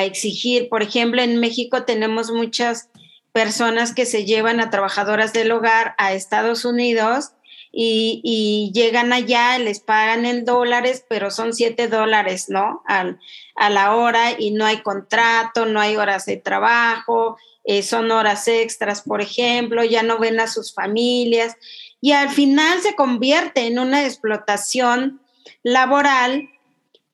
[0.05, 0.68] exigir.
[0.68, 2.88] Por ejemplo, en México tenemos muchas
[3.33, 7.33] personas que se llevan a trabajadoras del hogar a Estados Unidos
[7.72, 12.82] y, llegan allá, les pagan en dólares, pero son siete dólares, ¿no?
[12.87, 18.48] a la hora y no hay contrato, no hay horas de trabajo, eh, son horas
[18.48, 21.56] extras, por ejemplo, ya no ven a sus familias
[22.00, 25.20] y al final se convierte en una explotación
[25.62, 26.48] laboral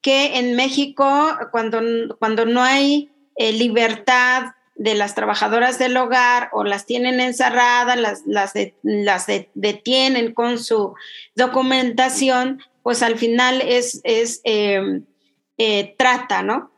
[0.01, 6.65] que en México, cuando, cuando no hay eh, libertad de las trabajadoras del hogar o
[6.65, 10.95] las tienen encerradas, las, las, las detienen con su
[11.35, 15.05] documentación, pues al final es, es em,
[15.59, 16.71] eh, trata, ¿no?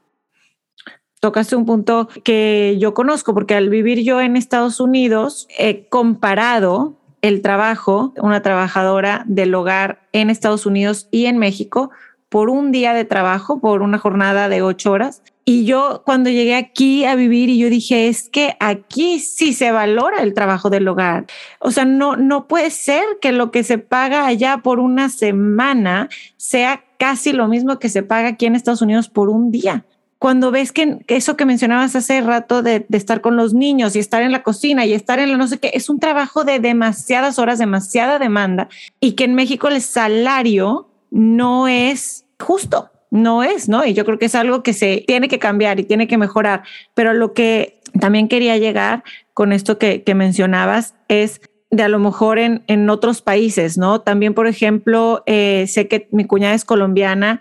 [1.21, 6.97] Tocaste un punto que yo conozco, porque al vivir yo en Estados Unidos, he comparado
[7.21, 11.91] el trabajo, una trabajadora del hogar en Estados Unidos y en México,
[12.31, 15.23] por un día de trabajo, por una jornada de ocho horas.
[15.45, 19.73] Y yo cuando llegué aquí a vivir y yo dije, es que aquí sí se
[19.73, 21.27] valora el trabajo del hogar.
[21.59, 26.09] O sea, no, no puede ser que lo que se paga allá por una semana
[26.37, 29.85] sea casi lo mismo que se paga aquí en Estados Unidos por un día.
[30.19, 34.21] cuando ves que eso que mencionabas hace rato de, estar con los niños y estar
[34.21, 37.39] en la cocina y estar en la no sé qué, es un trabajo de demasiadas
[37.39, 38.69] horas, demasiada demanda
[39.01, 43.85] y que en México el salario no es justo, no es, ¿no?
[43.85, 46.63] Y yo creo que es algo que se tiene que cambiar y tiene que mejorar.
[46.95, 49.03] Pero lo que también quería llegar
[49.35, 54.01] con esto que, que mencionabas es de a lo mejor en, en otros países, ¿no?
[54.01, 57.41] También, por ejemplo, eh, sé que mi cuñada es colombiana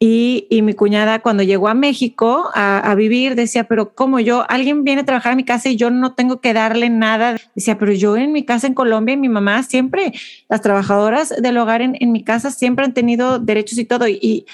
[0.00, 4.44] y, y, mi cuñada cuando llegó a México a, a, vivir decía, pero como yo,
[4.48, 7.36] alguien viene a trabajar a mi casa y yo no tengo que darle nada.
[7.56, 10.12] Decía, pero yo en mi casa en Colombia y mi mamá siempre,
[10.48, 14.06] las trabajadoras del hogar en, en mi casa siempre han tenido derechos y todo.
[14.06, 14.46] Y,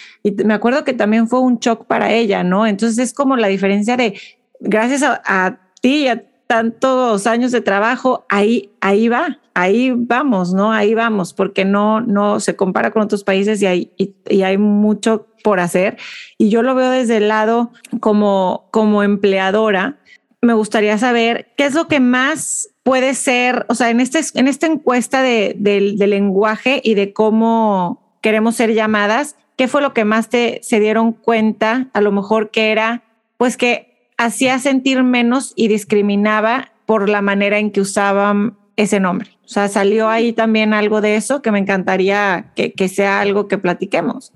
[0.44, 2.66] me acuerdo que también fue un shock para ella, ¿no?
[2.66, 4.18] Entonces es como la diferencia de,
[4.61, 10.52] gracias a, a ti y a tantos años de trabajo, ahí, ahí va, ahí vamos,
[10.52, 10.72] ¿no?
[10.72, 15.28] Ahí vamos, porque no, no se compara con otros países y hay, y, hay mucho
[15.42, 15.96] por hacer.
[16.36, 19.98] Y yo lo veo desde el lado como, como empleadora.
[20.42, 24.46] Me gustaría saber qué es lo que más puede ser, o sea, en, este, en
[24.46, 29.94] esta encuesta de, de, de lenguaje y de cómo queremos ser llamadas, ¿qué fue lo
[29.94, 31.88] que más te se dieron cuenta?
[31.94, 33.02] A lo mejor que era,
[33.38, 39.30] pues que hacía sentir menos y discriminaba por la manera en que usaban ese nombre.
[39.44, 43.48] O sea, salió ahí también algo de eso que me encantaría que, que sea algo
[43.48, 44.32] que platiquemos.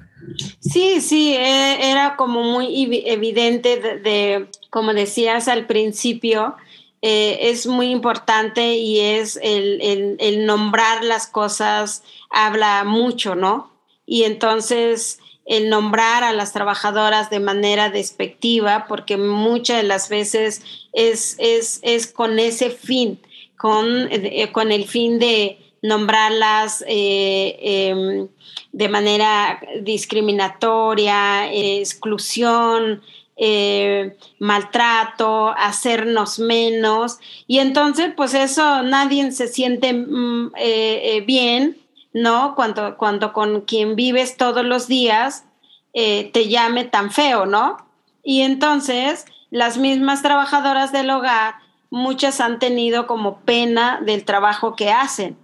[0.61, 6.57] Sí, sí, e, era como muy evidente de, como decías al principio,
[7.01, 13.71] eh, es muy importante y es el, el, el, nombrar las cosas habla mucho, ¿no?
[14.05, 20.63] Y entonces el nombrar a las trabajadoras de manera despectiva, porque muchas de las veces
[20.93, 23.19] es, es, es con ese fin,
[23.59, 28.29] con, eh, con, el fin de nombrarlas eh, em,
[28.73, 33.03] de manera discriminatoria, exclusión,
[33.37, 37.19] eh, maltrato, hacernos menos.
[37.47, 40.53] Y entonces, pues eso nadie se siente mm,
[41.27, 41.77] bien
[42.15, 42.55] ¿no?
[42.57, 45.45] Cuando, cuando con quien vives todos los días
[45.93, 47.77] te llame tan feo, ¿no?
[48.23, 51.55] Y entonces las mismas trabajadoras del hogar,
[51.91, 55.37] muchas han tenido como pena del trabajo que hacen.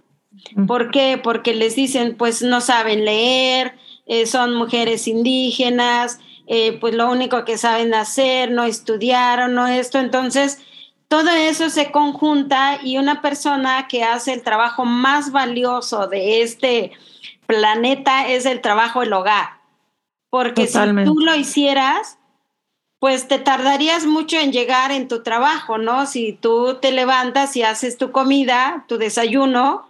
[0.67, 1.19] ¿Por qué?
[1.21, 7.45] Porque les dicen, pues no saben leer, eh, son mujeres indígenas, eh, pues lo único
[7.45, 9.97] que saben hacer, no estudiaron, no esto.
[9.97, 10.61] Entonces,
[11.07, 16.91] todo eso se conjunta y una persona que hace el trabajo más valioso de este
[17.47, 19.61] planeta es el trabajo del hogar.
[20.29, 22.17] Porque si tú lo hicieras,
[22.99, 26.05] pues te tardarías mucho en llegar en tu trabajo, ¿no?
[26.05, 29.87] Si tú te levantas y haces tu comida, tu desayuno,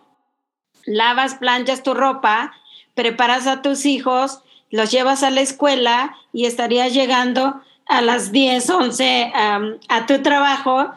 [0.86, 2.54] lavas, planchas tu ropa,
[2.94, 4.41] preparas a tus hijos,
[4.72, 10.91] los llevas a la escuela y estarías llegando a las 10, 11 a tu trabajo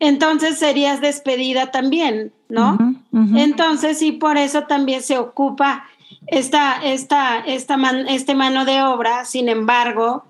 [0.00, 2.78] entonces serías despedida también, ¿no?
[3.36, 5.84] Entonces, y por eso también se ocupa
[6.26, 7.76] esta, esta, esta
[8.08, 10.24] este mano de obra, sin embargo,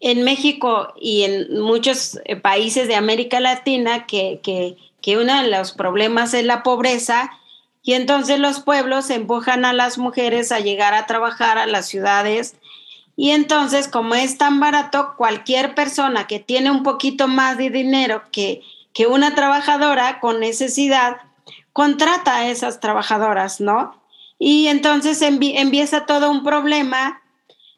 [0.00, 5.48] en México y en muchos eh, países de América Latina, que, que, que uno de
[5.48, 7.30] los problemas es la pobreza,
[7.82, 12.56] y entonces los pueblos empujan a las mujeres a llegar a trabajar a las ciudades.
[13.14, 18.22] Y entonces, como es tan barato, cualquier persona que tiene un poquito más de dinero
[18.32, 18.62] que
[18.96, 21.18] que una trabajadora con necesidad
[21.74, 23.94] contrata a esas trabajadoras, ¿no?
[24.38, 27.20] Y entonces empieza todo un problema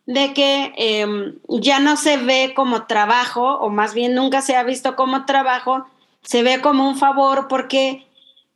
[0.09, 4.63] de que em, ya no se ve como trabajo, o más bien nunca se ha
[4.63, 5.85] visto como trabajo,
[6.23, 8.07] se ve como un favor porque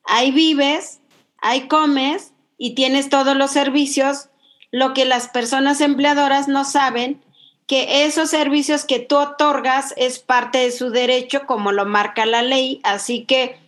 [0.04, 1.00] ahí vives,
[1.42, 4.30] ahí comes y tienes todos los servicios,
[4.70, 7.20] lo que las personas empleadoras no saben
[7.66, 12.40] que esos servicios que tú otorgas es parte de su derecho como lo marca la
[12.40, 13.60] ley, así que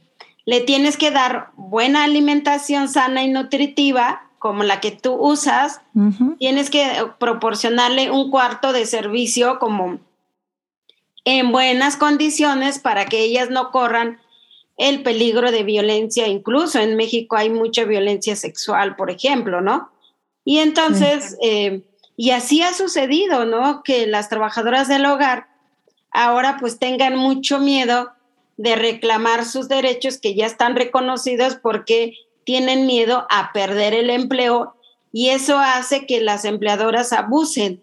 [0.46, 5.80] le tienes que dar buena alimentación sana y nutritiva como la que tú usas,
[6.38, 6.86] tienes que
[7.18, 10.00] proporcionarle un cuarto de servicio como
[11.24, 14.20] en buenas condiciones para que ellas no corran
[14.76, 19.90] el peligro de violencia, incluso en México hay mucha violencia sexual, por ejemplo, ¿no?
[20.44, 21.80] Y entonces, eh,
[22.14, 23.82] y así ha sucedido, ¿no?
[23.82, 25.46] Que las trabajadoras del hogar
[26.10, 28.12] ahora pues tengan mucho miedo
[28.58, 34.76] de reclamar sus derechos que ya están reconocidos porque tienen miedo a perder el empleo
[35.12, 37.82] y eso hace que las empleadoras abusen.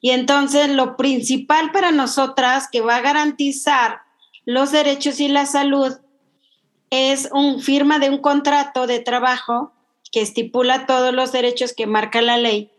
[0.00, 4.00] Y entonces lo principal para nosotras que va a garantizar
[4.44, 5.98] los derechos y la salud
[6.90, 9.72] es un firma de un contrato de trabajo
[10.10, 12.70] que estipula todos los derechos que marca la ley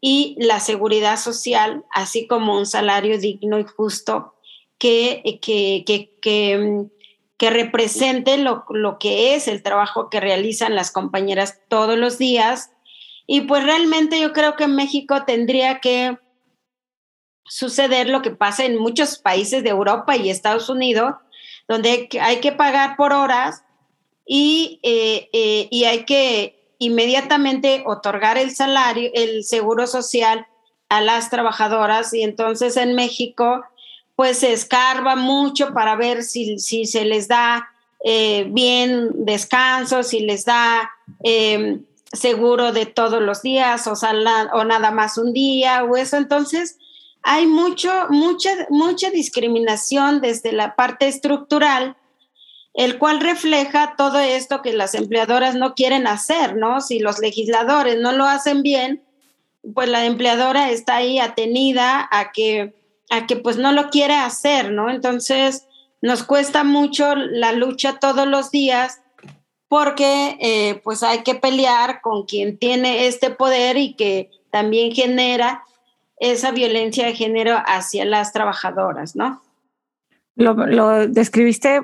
[0.00, 4.34] y la seguridad social, así como un salario digno y justo
[4.78, 6.86] que, que, que, que,
[7.48, 12.70] represente lo, lo, que es el trabajo que realizan las compañeras todos los días.
[13.26, 16.18] Y pues realmente yo creo que en México tendría que
[17.50, 21.14] suceder lo que pasa en muchos países de Europa y Estados Unidos,
[21.66, 23.64] donde hay que pagar por horas
[24.26, 30.46] y, eh, eh, y hay que inmediatamente otorgar el salario, el seguro social
[30.88, 33.64] a las trabajadoras y entonces en México
[34.20, 37.70] pues se escarba mucho para ver si, si se les da
[38.04, 40.90] eh, bien descanso, si les da
[41.22, 46.18] em, seguro de todos los días o, o nada más un día o eso.
[46.18, 46.76] Entonces
[47.22, 51.96] hay mucho, mucha, mucha discriminación desde la parte estructural
[52.74, 56.82] el cual refleja todo esto que las empleadoras no quieren hacer, ¿no?
[56.82, 59.02] Si los legisladores no lo hacen bien,
[59.72, 62.78] pues la empleadora está ahí atenida a que,
[63.10, 64.88] a que pues no lo quiere hacer, ¿no?
[64.88, 65.66] Entonces
[66.00, 69.02] nos cuesta mucho la lucha todos los días
[69.68, 75.62] porque eh, pues hay que pelear con quien tiene este poder y que también genera
[76.18, 79.42] esa violencia de género hacia las trabajadoras, ¿no?
[80.36, 81.82] Lo, describiste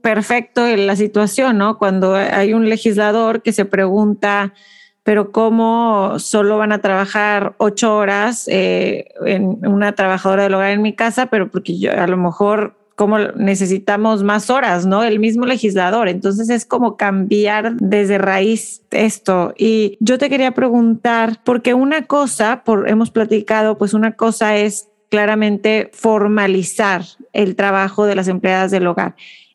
[0.00, 1.76] perfecto en la situación, ¿no?
[1.76, 4.54] Cuando hay un legislador que se pregunta,
[5.02, 10.82] pero ¿cómo solo van a trabajar ocho horas eh, en una trabajadora del hogar en
[10.82, 11.26] mi casa?
[11.26, 15.02] Pero porque yo a lo mejor como necesitamos más horas, ¿no?
[15.02, 16.06] El mismo legislador.
[16.08, 19.54] Entonces es como cambiar desde raíz esto.
[19.56, 24.90] Y yo te quería preguntar, porque una cosa, por, hemos platicado, pues una cosa es
[25.08, 29.14] claramente formalizar el trabajo de las empleadas del hogar.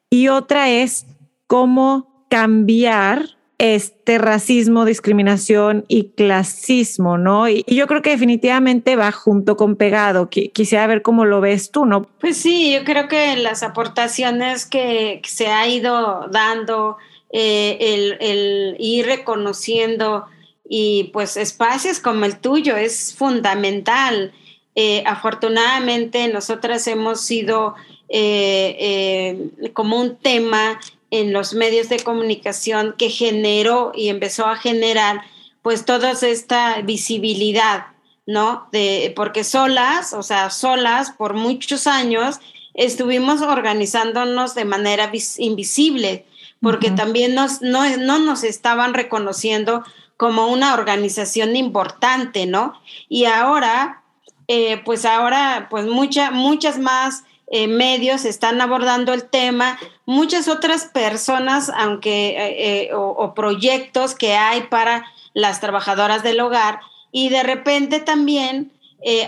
[0.09, 1.05] Y otra es
[1.45, 7.49] cómo cambiar este racismo, discriminación y clasismo, ¿no?
[7.49, 10.29] Y, yo creo que definitivamente va junto con pegado.
[10.29, 12.03] Quisiera ver cómo lo ves tú, ¿no?
[12.19, 16.97] Pues sí, yo creo que las aportaciones que se ha ido dando,
[17.31, 20.25] eh, el, el ir reconociendo
[20.67, 24.33] y pues espacios como el tuyo es fundamental.
[24.75, 27.75] Eh, afortunadamente, nosotras hemos sido
[28.09, 30.79] eh, eh, como un tema
[31.11, 35.21] en los medios de comunicación que generó y empezó a generar
[35.61, 37.87] pues toda esta visibilidad,
[38.25, 38.67] ¿no?
[38.71, 42.39] De, porque solas, o sea, solas por muchos años
[42.73, 46.25] estuvimos organizándonos de manera invisible,
[46.61, 49.83] porque también nos, no, no nos estaban reconociendo
[50.17, 52.81] como una organización importante, ¿no?
[53.07, 54.03] Y ahora
[54.47, 57.23] eh, pues ahora pues mucha, muchas más
[57.55, 64.63] eh, medios están abordando el tema, muchas otras personas, aunque eh, o, proyectos que hay
[64.63, 66.81] para las trabajadoras del hogar
[67.13, 68.73] y de repente también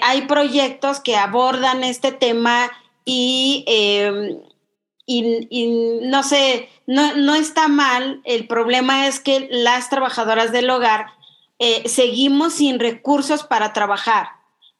[0.01, 2.69] hay proyectos que abordan este tema
[3.05, 4.39] y, em,
[5.05, 11.05] y, no sé, no, no, está mal, el problema es que las trabajadoras del hogar
[11.85, 14.27] seguimos sin recursos para trabajar.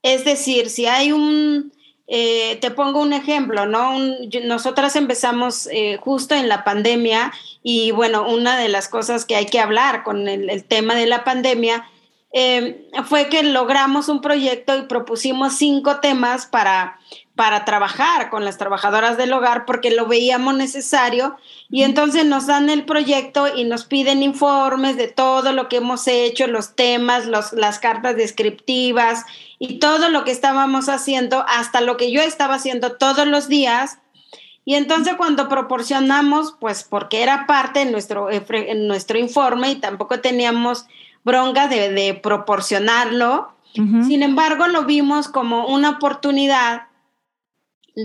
[0.01, 1.71] Es decir, si hay un,
[2.09, 3.99] eh, te pongo un ejemplo, ¿no?
[4.45, 7.33] nosotras empezamos eh, justo en la pandemia
[7.63, 11.25] y bueno, una de las cosas que hay que hablar con el, tema de la
[11.25, 11.85] pandemia
[12.31, 16.97] eh, fue que logramos un proyecto y propusimos cinco temas para,
[17.37, 21.37] para trabajar con las trabajadoras del hogar porque lo veíamos necesario.
[21.69, 26.07] Y entonces nos dan el proyecto y nos piden informes de todo lo que hemos
[26.07, 29.23] hecho, los temas, los, las cartas descriptivas
[29.59, 33.99] y todo lo que estábamos haciendo, hasta lo que yo estaba haciendo todos los días.
[34.65, 39.75] Y entonces cuando proporcionamos, pues porque era parte de nuestro, eh, en nuestro informe y
[39.75, 40.87] tampoco teníamos
[41.23, 46.87] bronca de, proporcionarlo, sin embargo lo vimos como una oportunidad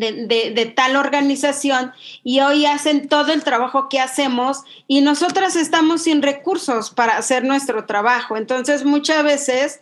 [0.00, 1.92] de, tal organización
[2.24, 7.44] y hoy hacen todo el trabajo que hacemos y nosotras estamos sin recursos para hacer
[7.44, 8.36] nuestro trabajo.
[8.36, 9.80] Entonces muchas veces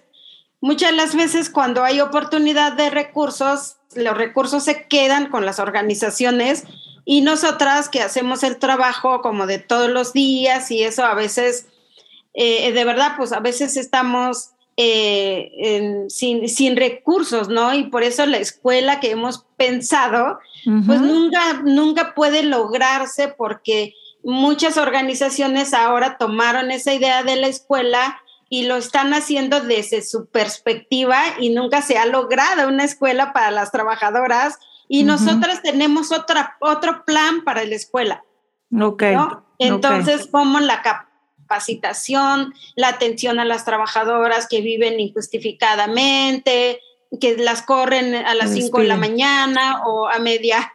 [0.62, 5.58] Muchas de las veces cuando hay oportunidad de recursos, los recursos se quedan con las
[5.58, 6.64] organizaciones
[7.06, 11.66] y nosotras que hacemos el trabajo como de todos los días y eso a veces,
[12.34, 17.74] eh, de verdad, pues a veces estamos eh, sin, recursos, ¿no?
[17.74, 20.38] Y por eso la escuela que hemos pensado,
[20.86, 28.20] pues nunca, nunca puede lograrse porque muchas organizaciones ahora tomaron esa idea de la escuela
[28.48, 33.50] y lo están haciendo desde su perspectiva y nunca se ha logrado una escuela para
[33.50, 34.58] las trabajadoras
[34.88, 38.24] y nosotras tenemos otra, otro plan para la escuela.
[38.78, 39.04] Ok.
[39.58, 40.82] Entonces, ¿cómo la
[41.50, 46.80] capacitación, la atención a las trabajadoras que viven injustificadamente,
[47.20, 50.72] que las corren a las 5 de la mañana o a media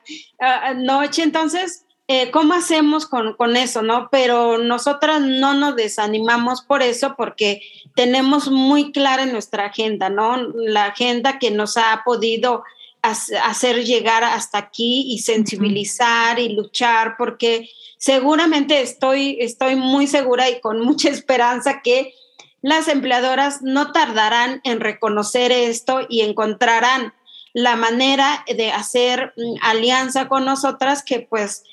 [0.76, 1.24] noche.
[1.24, 4.10] Entonces, eh, ¿cómo hacemos con, con, eso, no?
[4.12, 7.62] Pero nosotras no nos desanimamos por eso porque
[7.96, 10.38] tenemos muy clara en nuestra agenda, ¿no?
[10.56, 12.64] La agenda que nos ha podido
[13.02, 17.70] hacer llegar hasta aquí y sensibilizar y luchar porque
[18.06, 22.14] seguramente estoy, estoy muy segura y con mucha esperanza que
[22.62, 27.16] las empleadoras no tardarán en reconocer esto y encontrarán
[27.54, 31.64] la manera de hacer mm, alianza con nosotras que pues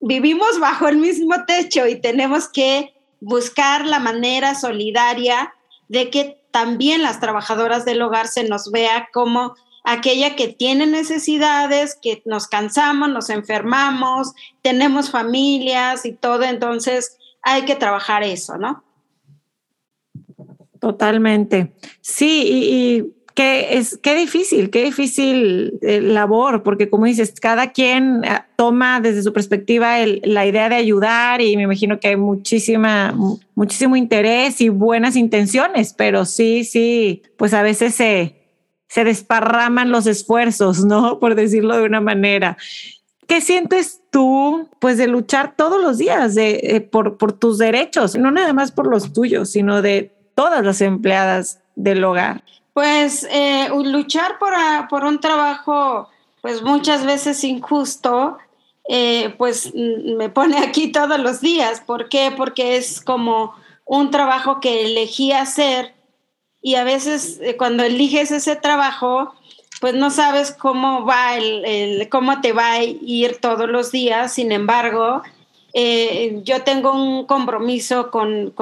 [0.00, 5.54] vivimos bajo el mismo techo y tenemos que buscar la manera solidaria
[5.86, 9.54] de que también las trabajadoras del hogar se nos vea como
[9.88, 17.62] aquella que tiene necesidades, que nos cansamos, nos enfermamos, tenemos familias y todo, entonces hay
[17.62, 18.84] que trabajar eso, ¿no?
[20.78, 21.72] Totalmente.
[22.02, 28.24] Sí, y, qué, es, qué difícil, qué difícil eh, labor, porque como dices, cada quien
[28.24, 33.16] eh, toma desde su perspectiva la idea de ayudar y me imagino que hay muchísima,
[33.54, 38.37] muchísimo interés y buenas intenciones, pero sí, sí, pues a veces se,
[38.88, 41.18] se desparraman los esfuerzos, ¿no?
[41.20, 42.56] Por decirlo de una manera.
[43.26, 48.16] ¿Qué sientes tú, pues, de luchar todos los días de, eh, por, por tus derechos?
[48.16, 52.42] No nada más por los tuyos, sino de todas las empleadas del hogar?
[52.72, 54.54] Pues eh, luchar por,
[54.88, 56.08] por, un trabajo,
[56.40, 58.38] pues muchas veces injusto,
[58.88, 61.80] eh, pues me pone aquí todos los días.
[61.80, 62.32] ¿Por qué?
[62.36, 63.52] Porque es como
[63.84, 65.94] un trabajo que elegí hacer
[66.62, 69.34] y a veces eh, cuando eliges ese trabajo,
[69.80, 74.32] pues no sabes cómo va el, cómo te va a ir todos los días.
[74.32, 75.22] Sin embargo,
[75.72, 78.54] eh, yo tengo un compromiso con,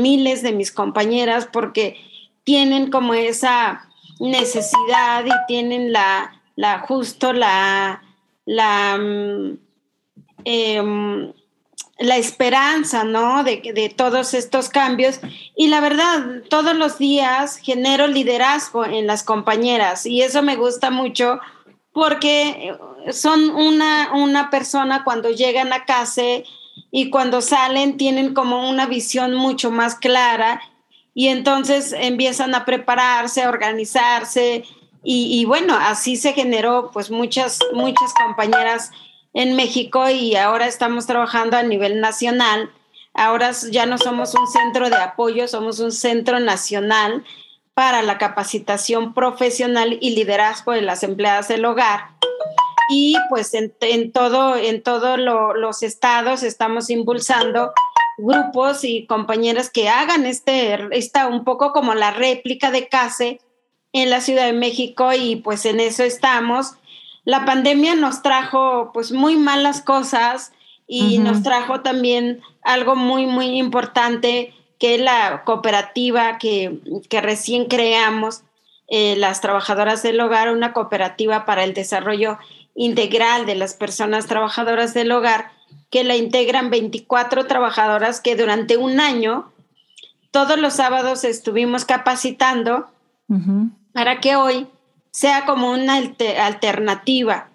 [0.00, 1.96] miles de mis compañeras porque
[2.44, 3.88] tienen como esa
[4.18, 8.02] necesidad y tienen la, la justo la,
[8.44, 9.58] la, mm,
[10.44, 11.32] em,
[11.98, 13.42] la esperanza, ¿no?
[13.42, 15.20] De, de todos estos cambios.
[15.56, 20.90] Y la verdad, todos los días genero liderazgo en las compañeras y eso me gusta
[20.90, 21.40] mucho
[21.92, 22.76] porque
[23.10, 26.22] son una, una persona cuando llegan a casa
[26.90, 30.60] y cuando salen tienen como una visión mucho más clara
[31.14, 34.64] y entonces empiezan a prepararse, a organizarse
[35.02, 38.90] y, y bueno, así se generó pues muchas, muchas compañeras
[39.36, 42.70] en México y ahora estamos trabajando a nivel nacional.
[43.12, 47.22] Ahora ya no somos un centro de apoyo, somos un centro nacional
[47.74, 52.12] para la capacitación profesional y liderazgo de las empleadas del hogar.
[52.88, 57.74] Y pues en, todo, en todos los estados estamos impulsando
[58.16, 63.42] grupos y compañeras que hagan este, esta un poco como la réplica de CASE
[63.92, 66.76] en la Ciudad de México y pues en eso estamos
[67.26, 70.52] la pandemia nos trajo pues muy malas cosas
[70.86, 78.42] y nos trajo también algo muy, muy importante que es la cooperativa que, recién creamos,
[78.86, 82.38] eh, las trabajadoras del hogar, una cooperativa para el desarrollo
[82.76, 85.50] integral de las personas trabajadoras del hogar,
[85.90, 89.50] que la integran 24 trabajadoras que durante un año,
[90.30, 92.86] todos los sábados estuvimos capacitando
[93.92, 94.68] para que hoy
[95.16, 97.48] sea como una alternativa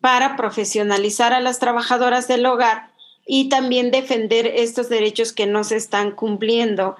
[0.00, 2.90] para profesionalizar a las trabajadoras del hogar
[3.24, 6.96] y también defender estos derechos que no se están cumpliendo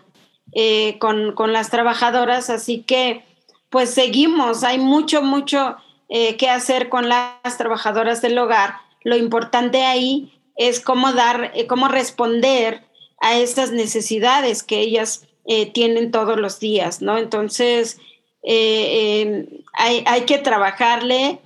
[0.53, 2.49] eh, con, las trabajadoras.
[2.49, 3.25] Así que,
[3.71, 8.77] pues seguimos, hay mucho, mucho eh, que hacer con las trabajadoras del hogar.
[9.03, 12.85] Lo importante ahí es cómo dar, eh, cómo responder
[13.21, 15.27] a estas necesidades que ellas
[15.75, 17.19] tienen todos los días, ¿no?
[17.19, 17.99] Entonces,
[18.45, 21.41] eh, em, hay, que trabajarle.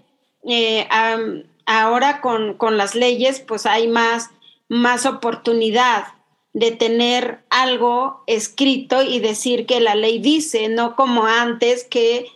[0.49, 0.87] Eh,
[1.67, 4.31] ahora con, las leyes, pues hay más,
[4.69, 6.07] más oportunidad
[6.53, 12.27] de tener algo escrito y decir que la ley dice, no como antes que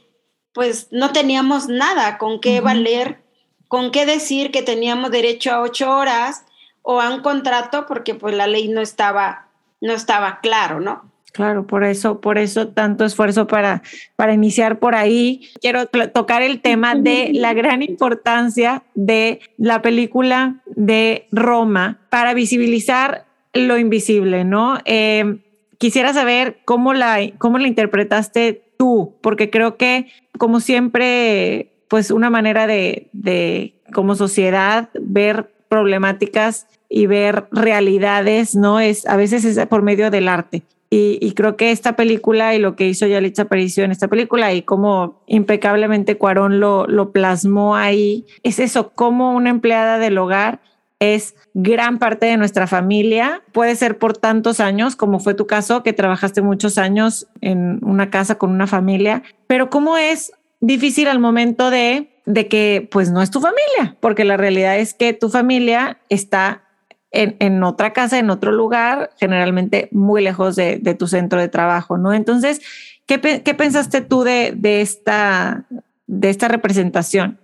[0.53, 3.23] pues no teníamos nada con qué valer,
[3.69, 6.45] con qué decir que teníamos derecho a ocho horas
[6.83, 9.49] o a un contrato porque pues la ley no estaba,
[9.81, 11.12] no estaba claro, ¿no?
[11.33, 13.83] Claro, por eso, por eso tanto esfuerzo para,
[14.17, 15.49] para iniciar por ahí.
[15.63, 23.25] Quiero tocar el tema de la gran importancia de la película de Roma para visibilizar
[23.55, 24.79] lo invisible, ¿no?
[24.85, 25.39] Eh,
[25.79, 32.29] quisiera saber cómo la, cómo la interpretaste tú, porque creo que, como siempre, pues una
[32.29, 38.81] manera de, de como sociedad, ver problemáticas y ver realidades, ¿no?
[38.81, 40.63] Es, a veces es por medio del arte.
[40.95, 44.61] Y, creo que esta película y lo que hizo Yalitza Aparicio en esta película y
[44.61, 50.61] cómo impecablemente Cuarón lo, lo plasmó ahí, es eso, como una empleada del hogar
[50.99, 53.41] es gran parte de nuestra familia.
[53.53, 58.11] Puede ser por tantos años, como fue tu caso, que trabajaste muchos años en una
[58.11, 63.23] casa con una familia, pero cómo es difícil al momento de, de que pues no
[63.23, 66.65] es tu familia, porque la realidad es que tu familia está
[67.13, 71.49] en, en otra casa, en otro lugar, generalmente muy lejos de, de tu centro de
[71.49, 72.13] trabajo, ¿no?
[72.13, 72.61] Entonces,
[73.07, 75.65] ¿qué, qué pensaste tú de, de, esta,
[76.07, 77.39] de esta representación?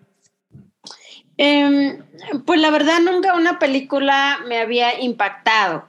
[1.37, 1.99] Eh,
[2.45, 5.85] pues la verdad nunca una película me había impactado.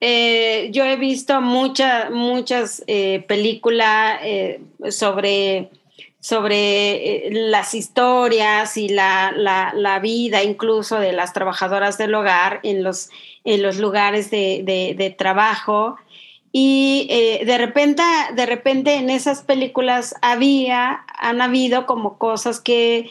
[0.00, 4.60] Eh, yo he visto muchas, muchas eh, películas eh,
[4.90, 5.70] sobre,
[6.24, 12.82] sobre las historias y la, la, la, vida incluso de las trabajadoras del hogar en
[12.82, 13.10] los,
[13.44, 14.62] en los lugares de,
[14.96, 15.96] de, trabajo.
[16.50, 17.08] Y
[17.44, 18.02] de, repente,
[18.34, 23.10] de repente en esas películas había, han habido como cosas que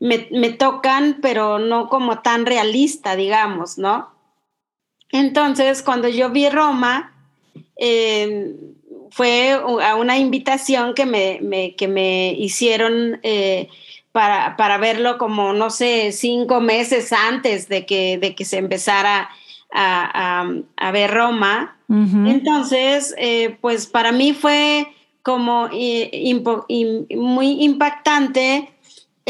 [0.00, 4.10] me, me, tocan, pero no como tan realista, digamos, ¿no?
[5.12, 7.14] Entonces, cuando yo vi Roma,
[7.76, 8.56] eh,
[9.10, 13.68] fue a una invitación que me, me que me hicieron eh,
[14.12, 19.28] para, para, verlo como, no sé, cinco meses antes de que, de que se empezara
[19.72, 21.76] a, a, a ver Roma.
[21.88, 22.30] Uh -huh.
[22.30, 24.88] Entonces, eh, pues para mí fue
[25.22, 28.68] como impo, muy impactante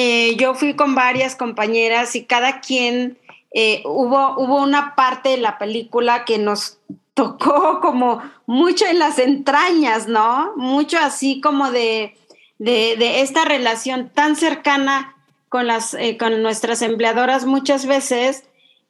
[0.00, 3.18] eh, yo fui con varias compañeras y cada quien,
[3.52, 6.78] eh, hubo, hubo una parte de la película que nos
[7.14, 10.52] tocó como mucho en las entrañas, ¿no?
[10.56, 12.16] Mucho así como de,
[12.58, 15.16] de, esta relación tan cercana
[15.48, 18.44] con, las, eh, con nuestras empleadoras muchas veces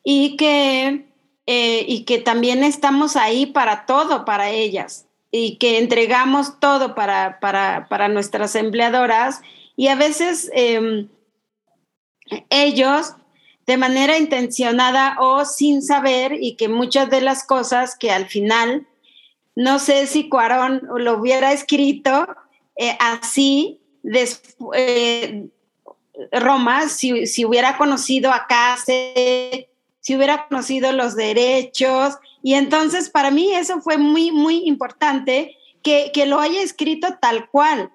[0.05, 1.07] y que,
[1.47, 7.39] eh, y que también estamos ahí para todo, para ellas y que entregamos todo para,
[7.41, 9.41] para, para nuestras empleadoras
[9.77, 11.07] y a veces eh,
[12.51, 13.15] ellos
[13.69, 18.87] de manera intencionada o sin saber y que muchas de las cosas que al final,
[19.55, 22.27] no sé si Cuarón lo hubiera escrito
[22.77, 23.83] eh, así,
[24.73, 25.49] eh,
[26.33, 29.69] Roma, si, si, hubiera conocido a Case,
[30.01, 36.11] si hubiera conocido los derechos, y entonces para mí eso fue muy, muy importante que,
[36.15, 37.91] que lo haya escrito tal cual,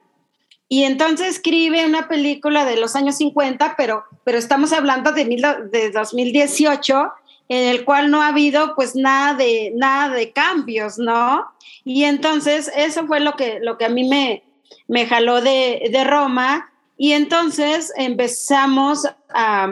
[0.74, 5.46] y entonces escribe una película de los años 50, pero, pero estamos hablando de, mil,
[5.70, 7.12] de 2018,
[7.48, 11.46] en el cual no ha habido pues nada de, nada de cambios, ¿no?
[11.86, 14.42] Y entonces eso fue lo que, lo que a mí me,
[14.88, 16.72] me jaló de, de Roma.
[16.98, 19.72] Y entonces empezamos a,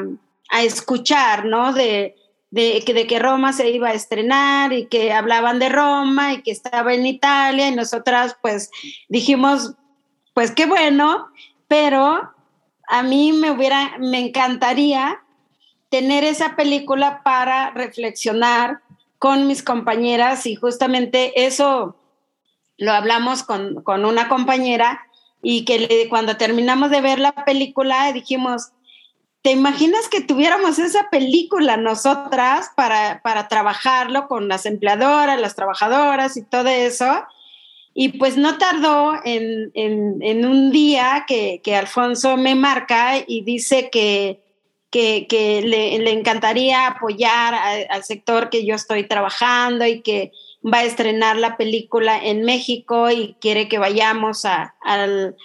[0.51, 1.73] a escuchar, ¿no?
[1.73, 2.15] De,
[2.51, 6.51] de, de, que Roma se iba a estrenar y que hablaban de Roma y que
[6.51, 8.69] estaba en Italia y nosotras pues
[9.09, 9.73] dijimos,
[10.33, 11.27] pues qué bueno,
[11.67, 12.33] pero
[12.87, 15.21] a mí me hubiera, me encantaría
[15.89, 18.81] tener esa película para reflexionar
[19.19, 21.95] con mis compañeras y justamente eso
[22.77, 25.01] lo hablamos con, con una compañera
[25.43, 28.71] y que le, cuando terminamos de ver la película dijimos,
[29.41, 36.37] ¿te imaginas que tuviéramos esa película nosotras para, para trabajarlo con las empleadoras, las trabajadoras
[36.37, 37.23] y todo eso?
[37.93, 43.89] Y pues no tardó en, en, un día que, que, Alfonso me marca y dice
[43.91, 44.39] que,
[44.89, 47.53] que, le, encantaría apoyar
[47.89, 50.31] al sector que yo estoy trabajando y que
[50.63, 55.35] va a estrenar la película en México y quiere que vayamos a, al,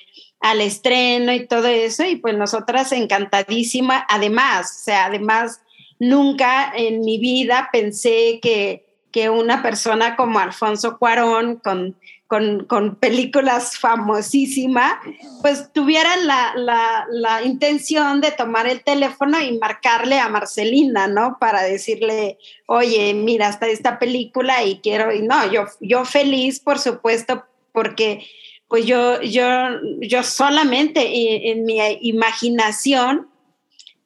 [0.41, 2.05] al estreno y todo eso.
[2.05, 5.61] Y pues nosotras encantadísima, además, o sea, además,
[5.99, 11.97] nunca en mi vida pensé que, que una persona como Alfonso Cuarón, con
[12.27, 14.95] con, con películas famosísimas,
[15.43, 21.39] pues tuvieran la, la, la, intención de tomar el teléfono y marcarle a Marcelina, ¿no?
[21.39, 26.81] Para decirle, oye, mira, está esta película y quiero, y no, yo, yo feliz, por
[26.81, 28.27] supuesto, porque
[28.69, 29.47] pues yo, yo,
[30.01, 33.29] yo solamente en mi imaginación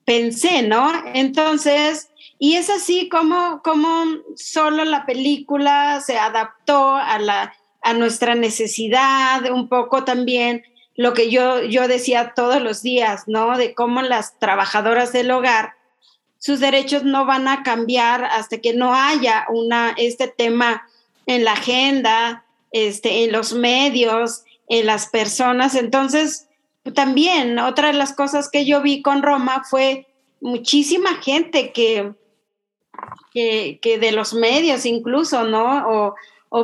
[0.05, 0.93] pensé, ¿no?
[1.15, 4.05] Entonces, y es así como, como
[4.35, 10.65] solo la película se adaptó a la a nuestra necesidad, un poco también
[10.97, 13.57] lo que yo, yo decía todos los días, ¿no?
[13.57, 15.75] De cómo las trabajadoras del hogar,
[16.39, 20.87] sus derechos no van a cambiar hasta que no haya una, este tema
[21.27, 25.75] en la agenda, este, en los medios, en las personas.
[25.75, 26.49] Entonces,
[26.95, 30.07] también otra de las cosas que yo vi con Roma fue
[30.41, 32.13] muchísima gente que,
[33.33, 36.15] que, de los medios incluso, ¿no?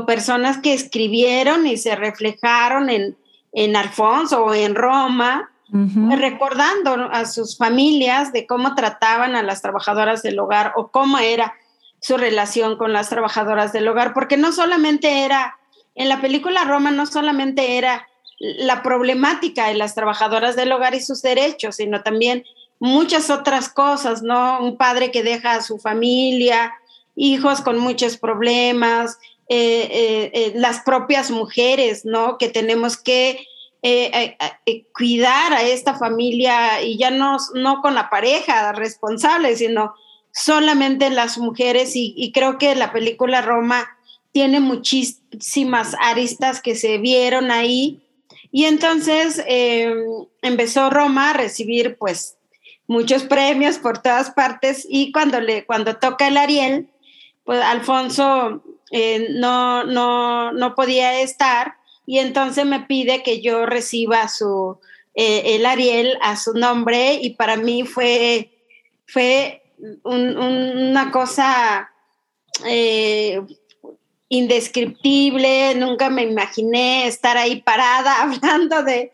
[0.06, 3.16] Personas que escribieron y se reflejaron en,
[3.52, 10.22] en Alfonso o en Roma, recordando a sus familias de cómo trataban a las trabajadoras
[10.22, 11.54] del hogar o cómo era
[12.00, 15.58] su relación con las trabajadoras del hogar, porque no solamente era,
[15.94, 18.06] en la película Roma no solamente era
[18.38, 22.44] la problemática de las trabajadoras del hogar y sus derechos, sino también
[22.78, 24.60] muchas otras cosas, ¿no?
[24.60, 26.74] Un padre que deja a su familia,
[27.14, 29.18] hijos con muchos problemas,
[29.48, 32.38] eh, eh, eh, las propias mujeres, ¿no?
[32.38, 33.46] Que tenemos que
[34.92, 39.94] cuidar a esta familia y ya no, no con la pareja responsable, sino
[40.32, 41.92] solamente las mujeres.
[41.94, 43.86] Y creo que la película Roma
[44.32, 48.02] tiene muchísimas aristas que se vieron ahí.
[48.50, 50.04] Y entonces em,
[50.42, 52.36] empezó Roma a recibir pues
[52.86, 54.84] muchos premios por todas partes.
[54.90, 56.88] Y cuando, le, cuando toca el Ariel,
[57.44, 61.74] pues Alfonso eh, no, no, no podía estar
[62.06, 64.78] y entonces me pide que yo reciba su,
[65.14, 68.50] eh, el Ariel a su nombre y para mí fue,
[69.06, 69.62] fue
[70.04, 71.90] una cosa
[72.64, 73.40] eh,
[74.28, 79.10] indescriptible, nunca me imaginé estar ahí parada hablando de,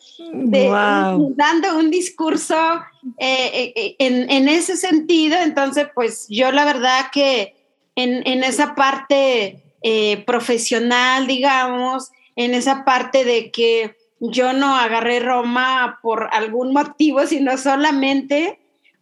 [1.37, 2.57] dando un discurso
[3.19, 7.55] eh, en, ese sentido, entonces pues yo la verdad que
[7.95, 15.99] en, esa parte eh, profesional, digamos, en esa parte de que yo no agarré Roma
[16.03, 18.61] por algún motivo, sino solamente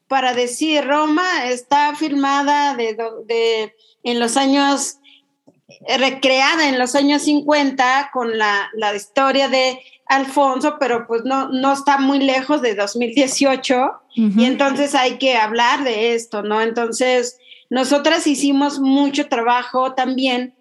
[0.09, 5.01] para decir, Roma está filmada de, de en los años
[5.99, 11.99] recreada en los años 50 con la, historia de Alfonso, pero pues no, no está
[11.99, 16.61] muy lejos de 2018 y entonces hay que hablar de esto, ¿no?
[16.61, 17.39] Entonces,
[17.71, 20.55] nosotras hicimos mucho trabajo también,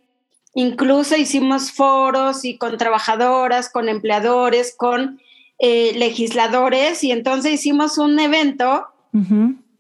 [0.54, 5.20] incluso hicimos foros y con trabajadoras, con empleadores, con
[5.60, 8.88] eh, legisladores y entonces hicimos un evento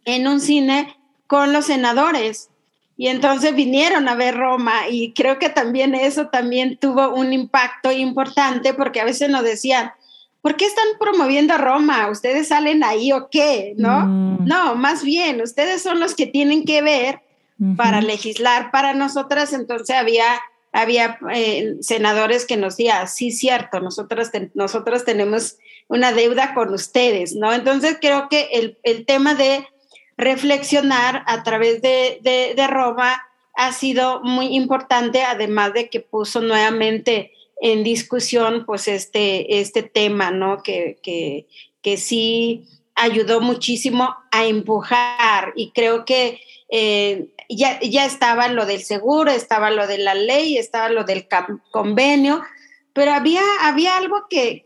[0.06, 0.98] en un cine
[1.28, 2.50] con los senadores
[2.98, 7.94] y entonces vinieron a ver Roma y creo que también eso también tuvo un impacto
[7.94, 9.94] importante porque a veces nos decían,
[10.42, 12.10] ¿por qué están promoviendo a Roma?
[12.10, 13.74] ¿Ustedes salen ahí o qué?
[13.78, 14.06] ¿No?
[14.06, 14.46] Mm.
[14.46, 17.22] No, más bien, ustedes son los que tienen que ver
[17.78, 19.54] para legislar para nosotras.
[19.54, 20.26] Entonces había,
[20.72, 25.58] había eh, senadores que nos decían, sí, cierto, nosotros, nosotros tenemos
[25.88, 27.52] una deuda con ustedes, ¿no?
[27.54, 29.66] Entonces creo que el, el tema de
[30.20, 33.24] reflexionar a través de, Roma
[33.56, 40.30] ha sido muy importante, además de que puso nuevamente en discusión pues este, este tema,
[40.30, 40.62] ¿no?
[40.62, 42.66] Que, que, sí
[42.96, 46.42] ayudó muchísimo a empujar y creo que
[46.72, 51.28] eh, ya, ya estaba lo del seguro, estaba lo de la ley, estaba lo del
[51.72, 52.42] convenio,
[52.94, 54.62] pero había, había algo que,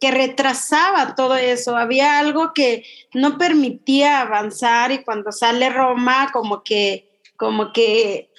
[0.00, 2.84] retrasaba todo eso, había algo que
[3.14, 8.30] no permitía avanzar y cuando sale Roma como que, como que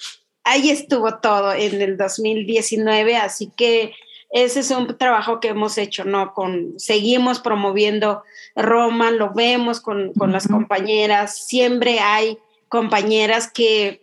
[0.44, 3.92] ahí estuvo todo en el 2019, así que
[4.30, 6.32] ese es un trabajo que hemos hecho, ¿no?
[6.32, 8.22] Con, seguimos promoviendo
[8.56, 12.38] Roma, lo vemos con, con las compañeras, siempre hay
[12.72, 14.02] compañeras que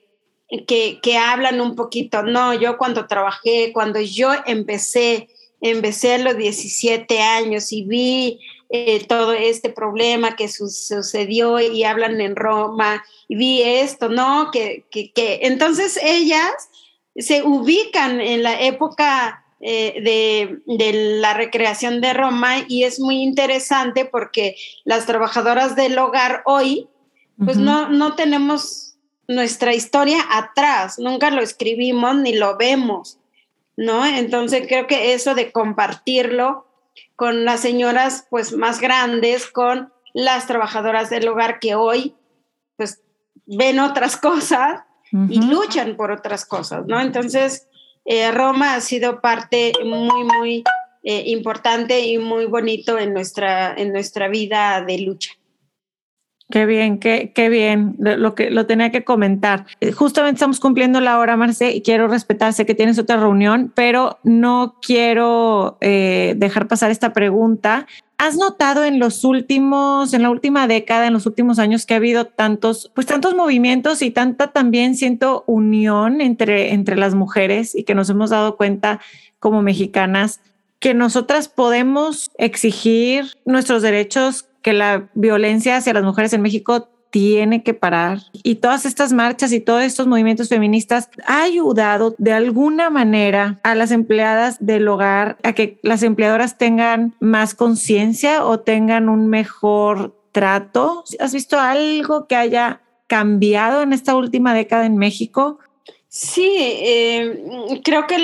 [0.67, 2.24] que, hablan un poquito.
[2.24, 5.30] No, yo cuando trabajé, cuando yo empecé,
[5.61, 8.39] empecé a los 17 años y vi
[8.70, 14.49] eh, todo este problema que sucedió y hablan en Roma y vi esto, ¿no?
[14.51, 15.11] Que, que,
[15.43, 16.53] entonces ellas
[17.15, 23.22] se ubican en la época eh, de, de, la recreación de Roma y es muy
[23.22, 24.55] interesante porque
[24.86, 26.88] las trabajadoras del hogar hoy,
[27.43, 33.19] pues no, no tenemos nuestra historia atrás, nunca lo escribimos ni lo vemos,
[33.77, 34.05] ¿no?
[34.05, 36.67] Entonces creo que eso de compartirlo
[37.15, 42.15] con las señoras pues más grandes, con las trabajadoras del hogar que hoy
[42.75, 43.01] pues
[43.45, 44.81] ven otras cosas
[45.11, 46.99] y luchan por otras cosas, ¿no?
[46.99, 47.67] Entonces
[48.05, 50.63] eh, Roma ha sido parte muy, muy
[51.03, 55.31] eh, importante y muy bonito en nuestra, en nuestra vida de lucha.
[56.52, 59.68] Qué bien, qué, qué bien, lo que lo tenía que comentar.
[59.95, 64.18] Justamente estamos cumpliendo la hora, Marce, y quiero respetar, sé que tienes otra reunión, pero
[64.24, 67.86] no quiero eh, dejar pasar esta pregunta.
[68.18, 71.97] ¿Has notado en los últimos, en la última década, en los últimos años que ha
[71.97, 77.84] habido tantos, pues tantos movimientos y tanta también siento unión entre, entre las mujeres y
[77.84, 79.00] que nos hemos dado cuenta
[79.39, 80.41] como mexicanas
[80.80, 87.64] que nosotras podemos exigir nuestros derechos que la violencia hacia las mujeres en México tiene
[87.64, 88.20] que parar.
[88.43, 93.76] Y todas estas marchas y todos estos movimientos feministas ha ayudado de alguna manera a
[93.76, 100.16] las empleadas del hogar a que las empleadoras tengan más conciencia o tengan un mejor
[100.32, 101.03] trato.
[101.20, 105.60] ¿Has visto algo que haya cambiado en esta última década en México?
[106.12, 108.18] Sí, eh, creo que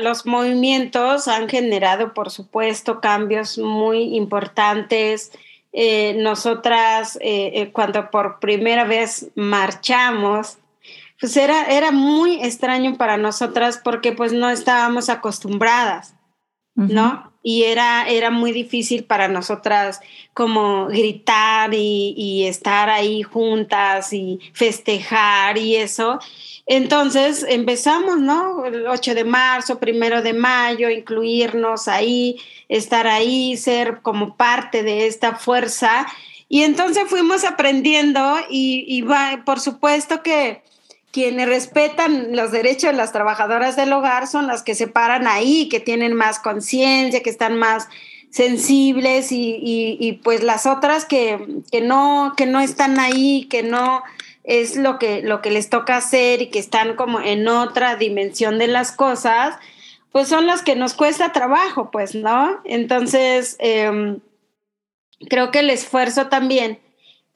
[0.00, 5.30] los movimientos han generado, por supuesto, cambios muy importantes
[5.76, 10.58] eh, nosotras eh, eh, cuando por primera vez marchamos,
[11.18, 16.14] pues era, era muy extraño para nosotras porque pues no estábamos acostumbradas,
[16.76, 17.32] ¿no?
[17.42, 20.00] Y era, era muy difícil para nosotras
[20.32, 26.20] como gritar y, y estar ahí juntas y festejar y eso.
[26.66, 28.64] Entonces empezamos, ¿no?
[28.64, 35.06] El 8 de marzo, primero de mayo, incluirnos ahí, estar ahí, ser como parte de
[35.06, 36.06] esta fuerza.
[36.48, 40.62] Y entonces fuimos aprendiendo y, va, por supuesto que
[41.10, 45.68] quienes respetan los derechos de las trabajadoras del hogar son las que se paran ahí,
[45.68, 47.88] que tienen más conciencia, que están más
[48.30, 54.02] sensibles y, y, pues las otras que, que, no, que no están ahí, que no
[54.44, 58.58] es lo que, lo que les toca hacer y que están como en otra dimensión
[58.58, 59.56] de las cosas,
[60.12, 62.60] pues son las que nos cuesta trabajo, pues, ¿no?
[62.64, 64.20] Entonces, em,
[65.28, 66.78] creo que el esfuerzo también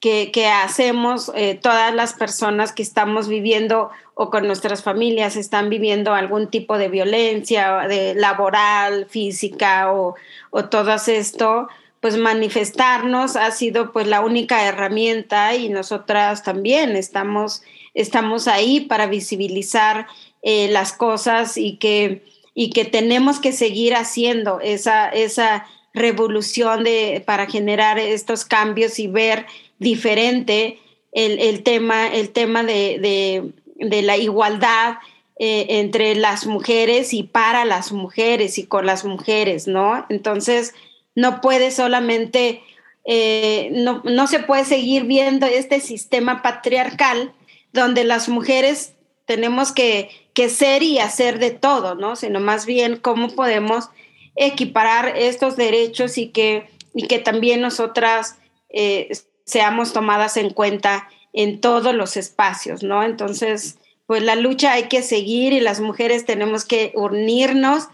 [0.01, 6.15] que, hacemos eh, todas las personas que estamos viviendo o con nuestras familias están viviendo
[6.15, 10.15] algún tipo de violencia de laboral, física o,
[10.51, 11.69] o todo esto,
[12.01, 17.63] pues manifestarnos ha sido pues la única herramienta y nosotras también estamos,
[17.95, 20.07] estamos ahí para visibilizar
[20.43, 22.25] eh, las cosas y que,
[22.55, 29.09] y que tenemos que seguir haciendo esa, esa revolución de, para generar estos cambios y
[29.09, 29.47] ver
[29.79, 30.79] diferente
[31.13, 34.99] el, tema, el tema de, la igualdad
[35.39, 40.07] eh, entre las mujeres y para las mujeres y con las mujeres, ¿no?
[40.09, 40.75] Entonces,
[41.19, 42.63] no puede solamente,
[43.05, 47.33] eh, no, se puede seguir viendo este sistema patriarcal
[47.73, 48.95] donde las mujeres
[49.27, 50.11] tenemos que,
[50.49, 52.15] ser y hacer de todo, ¿no?
[52.15, 53.91] Sino más bien cómo podemos
[54.37, 58.39] equiparar estos derechos y que, y que también nosotras
[58.69, 59.11] eh,
[59.45, 63.03] seamos tomadas en cuenta en todos los espacios, ¿no?
[63.03, 67.89] Entonces, pues la lucha hay que seguir y las mujeres tenemos que unirnos.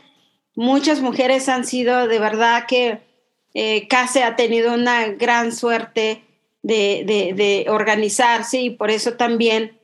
[0.54, 3.00] Muchas mujeres han sido de verdad que
[3.54, 6.24] eh, CASE ha tenido una gran suerte
[6.62, 9.78] de, organizarse y por eso también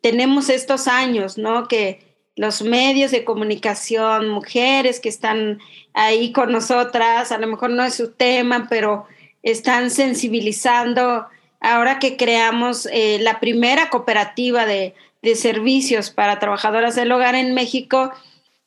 [0.00, 1.68] tenemos estos años, ¿no?
[1.68, 2.00] Que
[2.36, 5.58] los medios de comunicación, mujeres que están
[5.94, 9.06] ahí con nosotras, a lo mejor no es su tema, pero
[9.42, 11.26] están sensibilizando.
[11.60, 14.94] Ahora que creamos eh, la primera cooperativa de,
[15.34, 18.12] servicios para trabajadoras del hogar en México,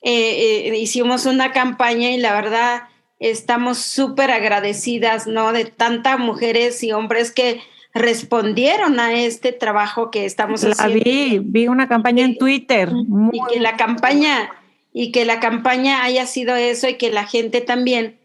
[0.01, 2.89] eh, hicimos una campaña y la verdad
[3.20, 5.51] estamos súper agradecidas, ¿no?
[5.51, 7.61] De tantas mujeres y hombres que
[7.93, 11.03] respondieron a este trabajo que estamos haciendo.
[11.03, 12.89] Vi, vi una campaña en Twitter.
[13.32, 14.51] y que la campaña,
[14.93, 18.17] y que la campaña haya sido eso y que la gente también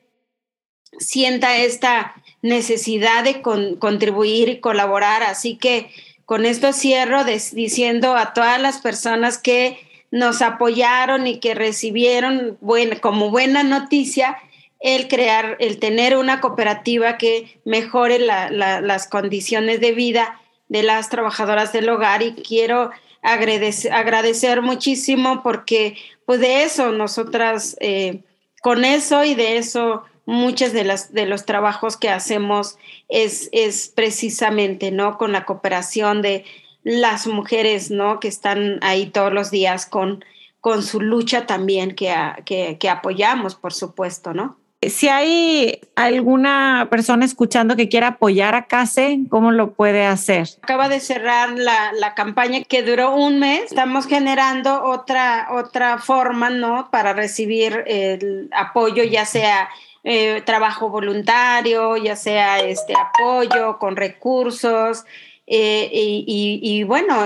[0.99, 5.23] sienta esta necesidad de contribuir y colaborar.
[5.23, 5.91] Así que
[6.25, 9.79] con esto cierro diciendo a todas las personas que
[10.11, 14.37] nos apoyaron y que recibieron bueno, como buena noticia
[14.85, 21.73] el crear, el tener una cooperativa que mejore las condiciones de vida de las trabajadoras
[21.73, 22.91] del hogar y quiero
[23.23, 28.25] agradecer, agradecer muchísimo porque pues de eso nosotras, eh,
[28.61, 32.77] con eso y de eso muchos de, las, de los trabajos que hacemos
[33.09, 35.17] es, es precisamente, ¿no?
[35.17, 36.45] Con la cooperación de
[36.83, 38.21] las mujeres, ¿no?
[38.21, 40.23] Que están ahí todos los días con,
[40.61, 42.15] con su lucha también que,
[42.45, 44.59] que, que apoyamos, por supuesto, ¿no?
[44.91, 50.49] Si hay alguna persona escuchando que quiera apoyar a CASE, ¿cómo lo puede hacer?
[50.63, 53.65] Acaba de cerrar la, campaña que duró un mes.
[53.65, 56.91] Estamos generando otra, otra forma, ¿no?
[56.91, 59.69] Para recibir el apoyo, ya sea
[60.05, 65.05] eh, trabajo voluntario, ya sea este apoyo con recursos.
[65.47, 67.25] Eh, y, y bueno,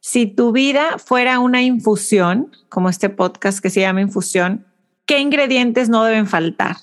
[0.00, 4.66] si tu vida fuera una infusión, como este podcast que se llama Infusión,
[5.06, 6.76] ¿qué ingredientes no deben faltar?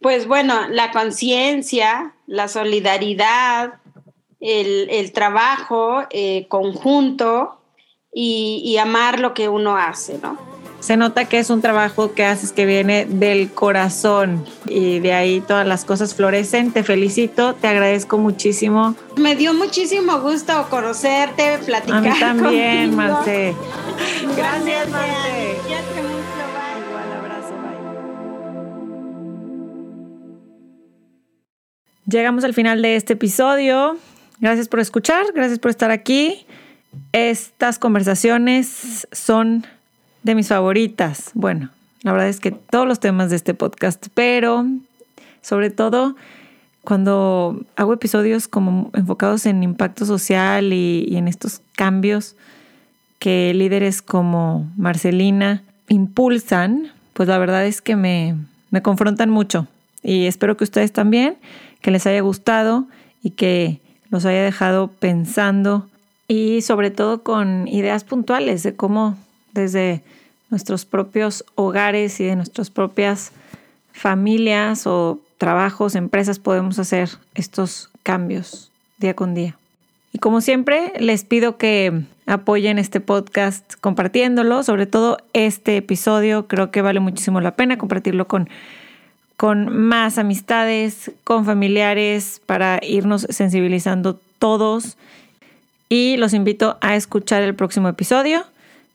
[0.00, 3.80] Pues bueno, la conciencia, la solidaridad,
[4.38, 7.58] el, trabajo eh, conjunto
[8.12, 10.36] y, amar lo que uno hace, ¿no?
[10.80, 15.40] Se nota que es un trabajo que haces que viene del corazón y de ahí
[15.40, 16.72] todas las cosas florecen.
[16.72, 18.96] Te felicito, te agradezco muchísimo.
[19.16, 21.98] Me dio muchísimo gusto conocerte, platicar.
[21.98, 23.54] A mí también, Marce.
[24.36, 25.42] Gracias, Marce.
[32.06, 33.96] Llegamos al final de este episodio.
[34.40, 36.44] Gracias por escuchar, gracias por estar aquí.
[37.12, 39.66] Estas conversaciones son
[40.22, 41.30] de mis favoritas.
[41.34, 41.70] Bueno,
[42.02, 44.66] la verdad es que todos los temas de este podcast, pero
[45.40, 46.16] sobre todo
[46.82, 52.36] cuando hago episodios como enfocados en impacto social y, en estos cambios
[53.18, 58.36] que líderes como Marcelina impulsan, pues la verdad es que me,
[58.70, 59.68] me confrontan mucho
[60.02, 61.36] y espero que ustedes también
[61.80, 62.88] que les haya gustado
[63.22, 63.80] y que
[64.10, 65.88] los haya dejado pensando
[66.32, 69.18] y sobre todo con ideas puntuales de cómo
[69.52, 70.02] desde
[70.48, 73.32] nuestros propios hogares y de nuestras propias
[73.92, 79.58] familias o trabajos, empresas podemos hacer estos cambios día con día.
[80.14, 86.70] Y como siempre, les pido que apoyen este podcast compartiéndolo, sobre todo este episodio, creo
[86.70, 88.48] que vale muchísimo la pena compartirlo con
[89.36, 94.96] con más amistades, con familiares, para irnos sensibilizando todos.
[95.92, 98.46] Y los invito a escuchar el próximo episodio,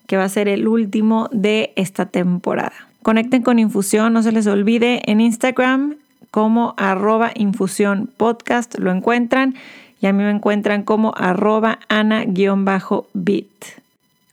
[0.07, 2.73] que va a ser el último de esta temporada.
[3.03, 5.97] Conecten con Infusión, no se les olvide en Instagram
[6.31, 9.53] como arroba infusión podcast, lo encuentran
[10.01, 13.47] y a mí me encuentran como arroba ana-bit.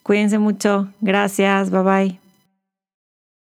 [0.03, 2.24] Cuídense mucho, gracias, bye bye.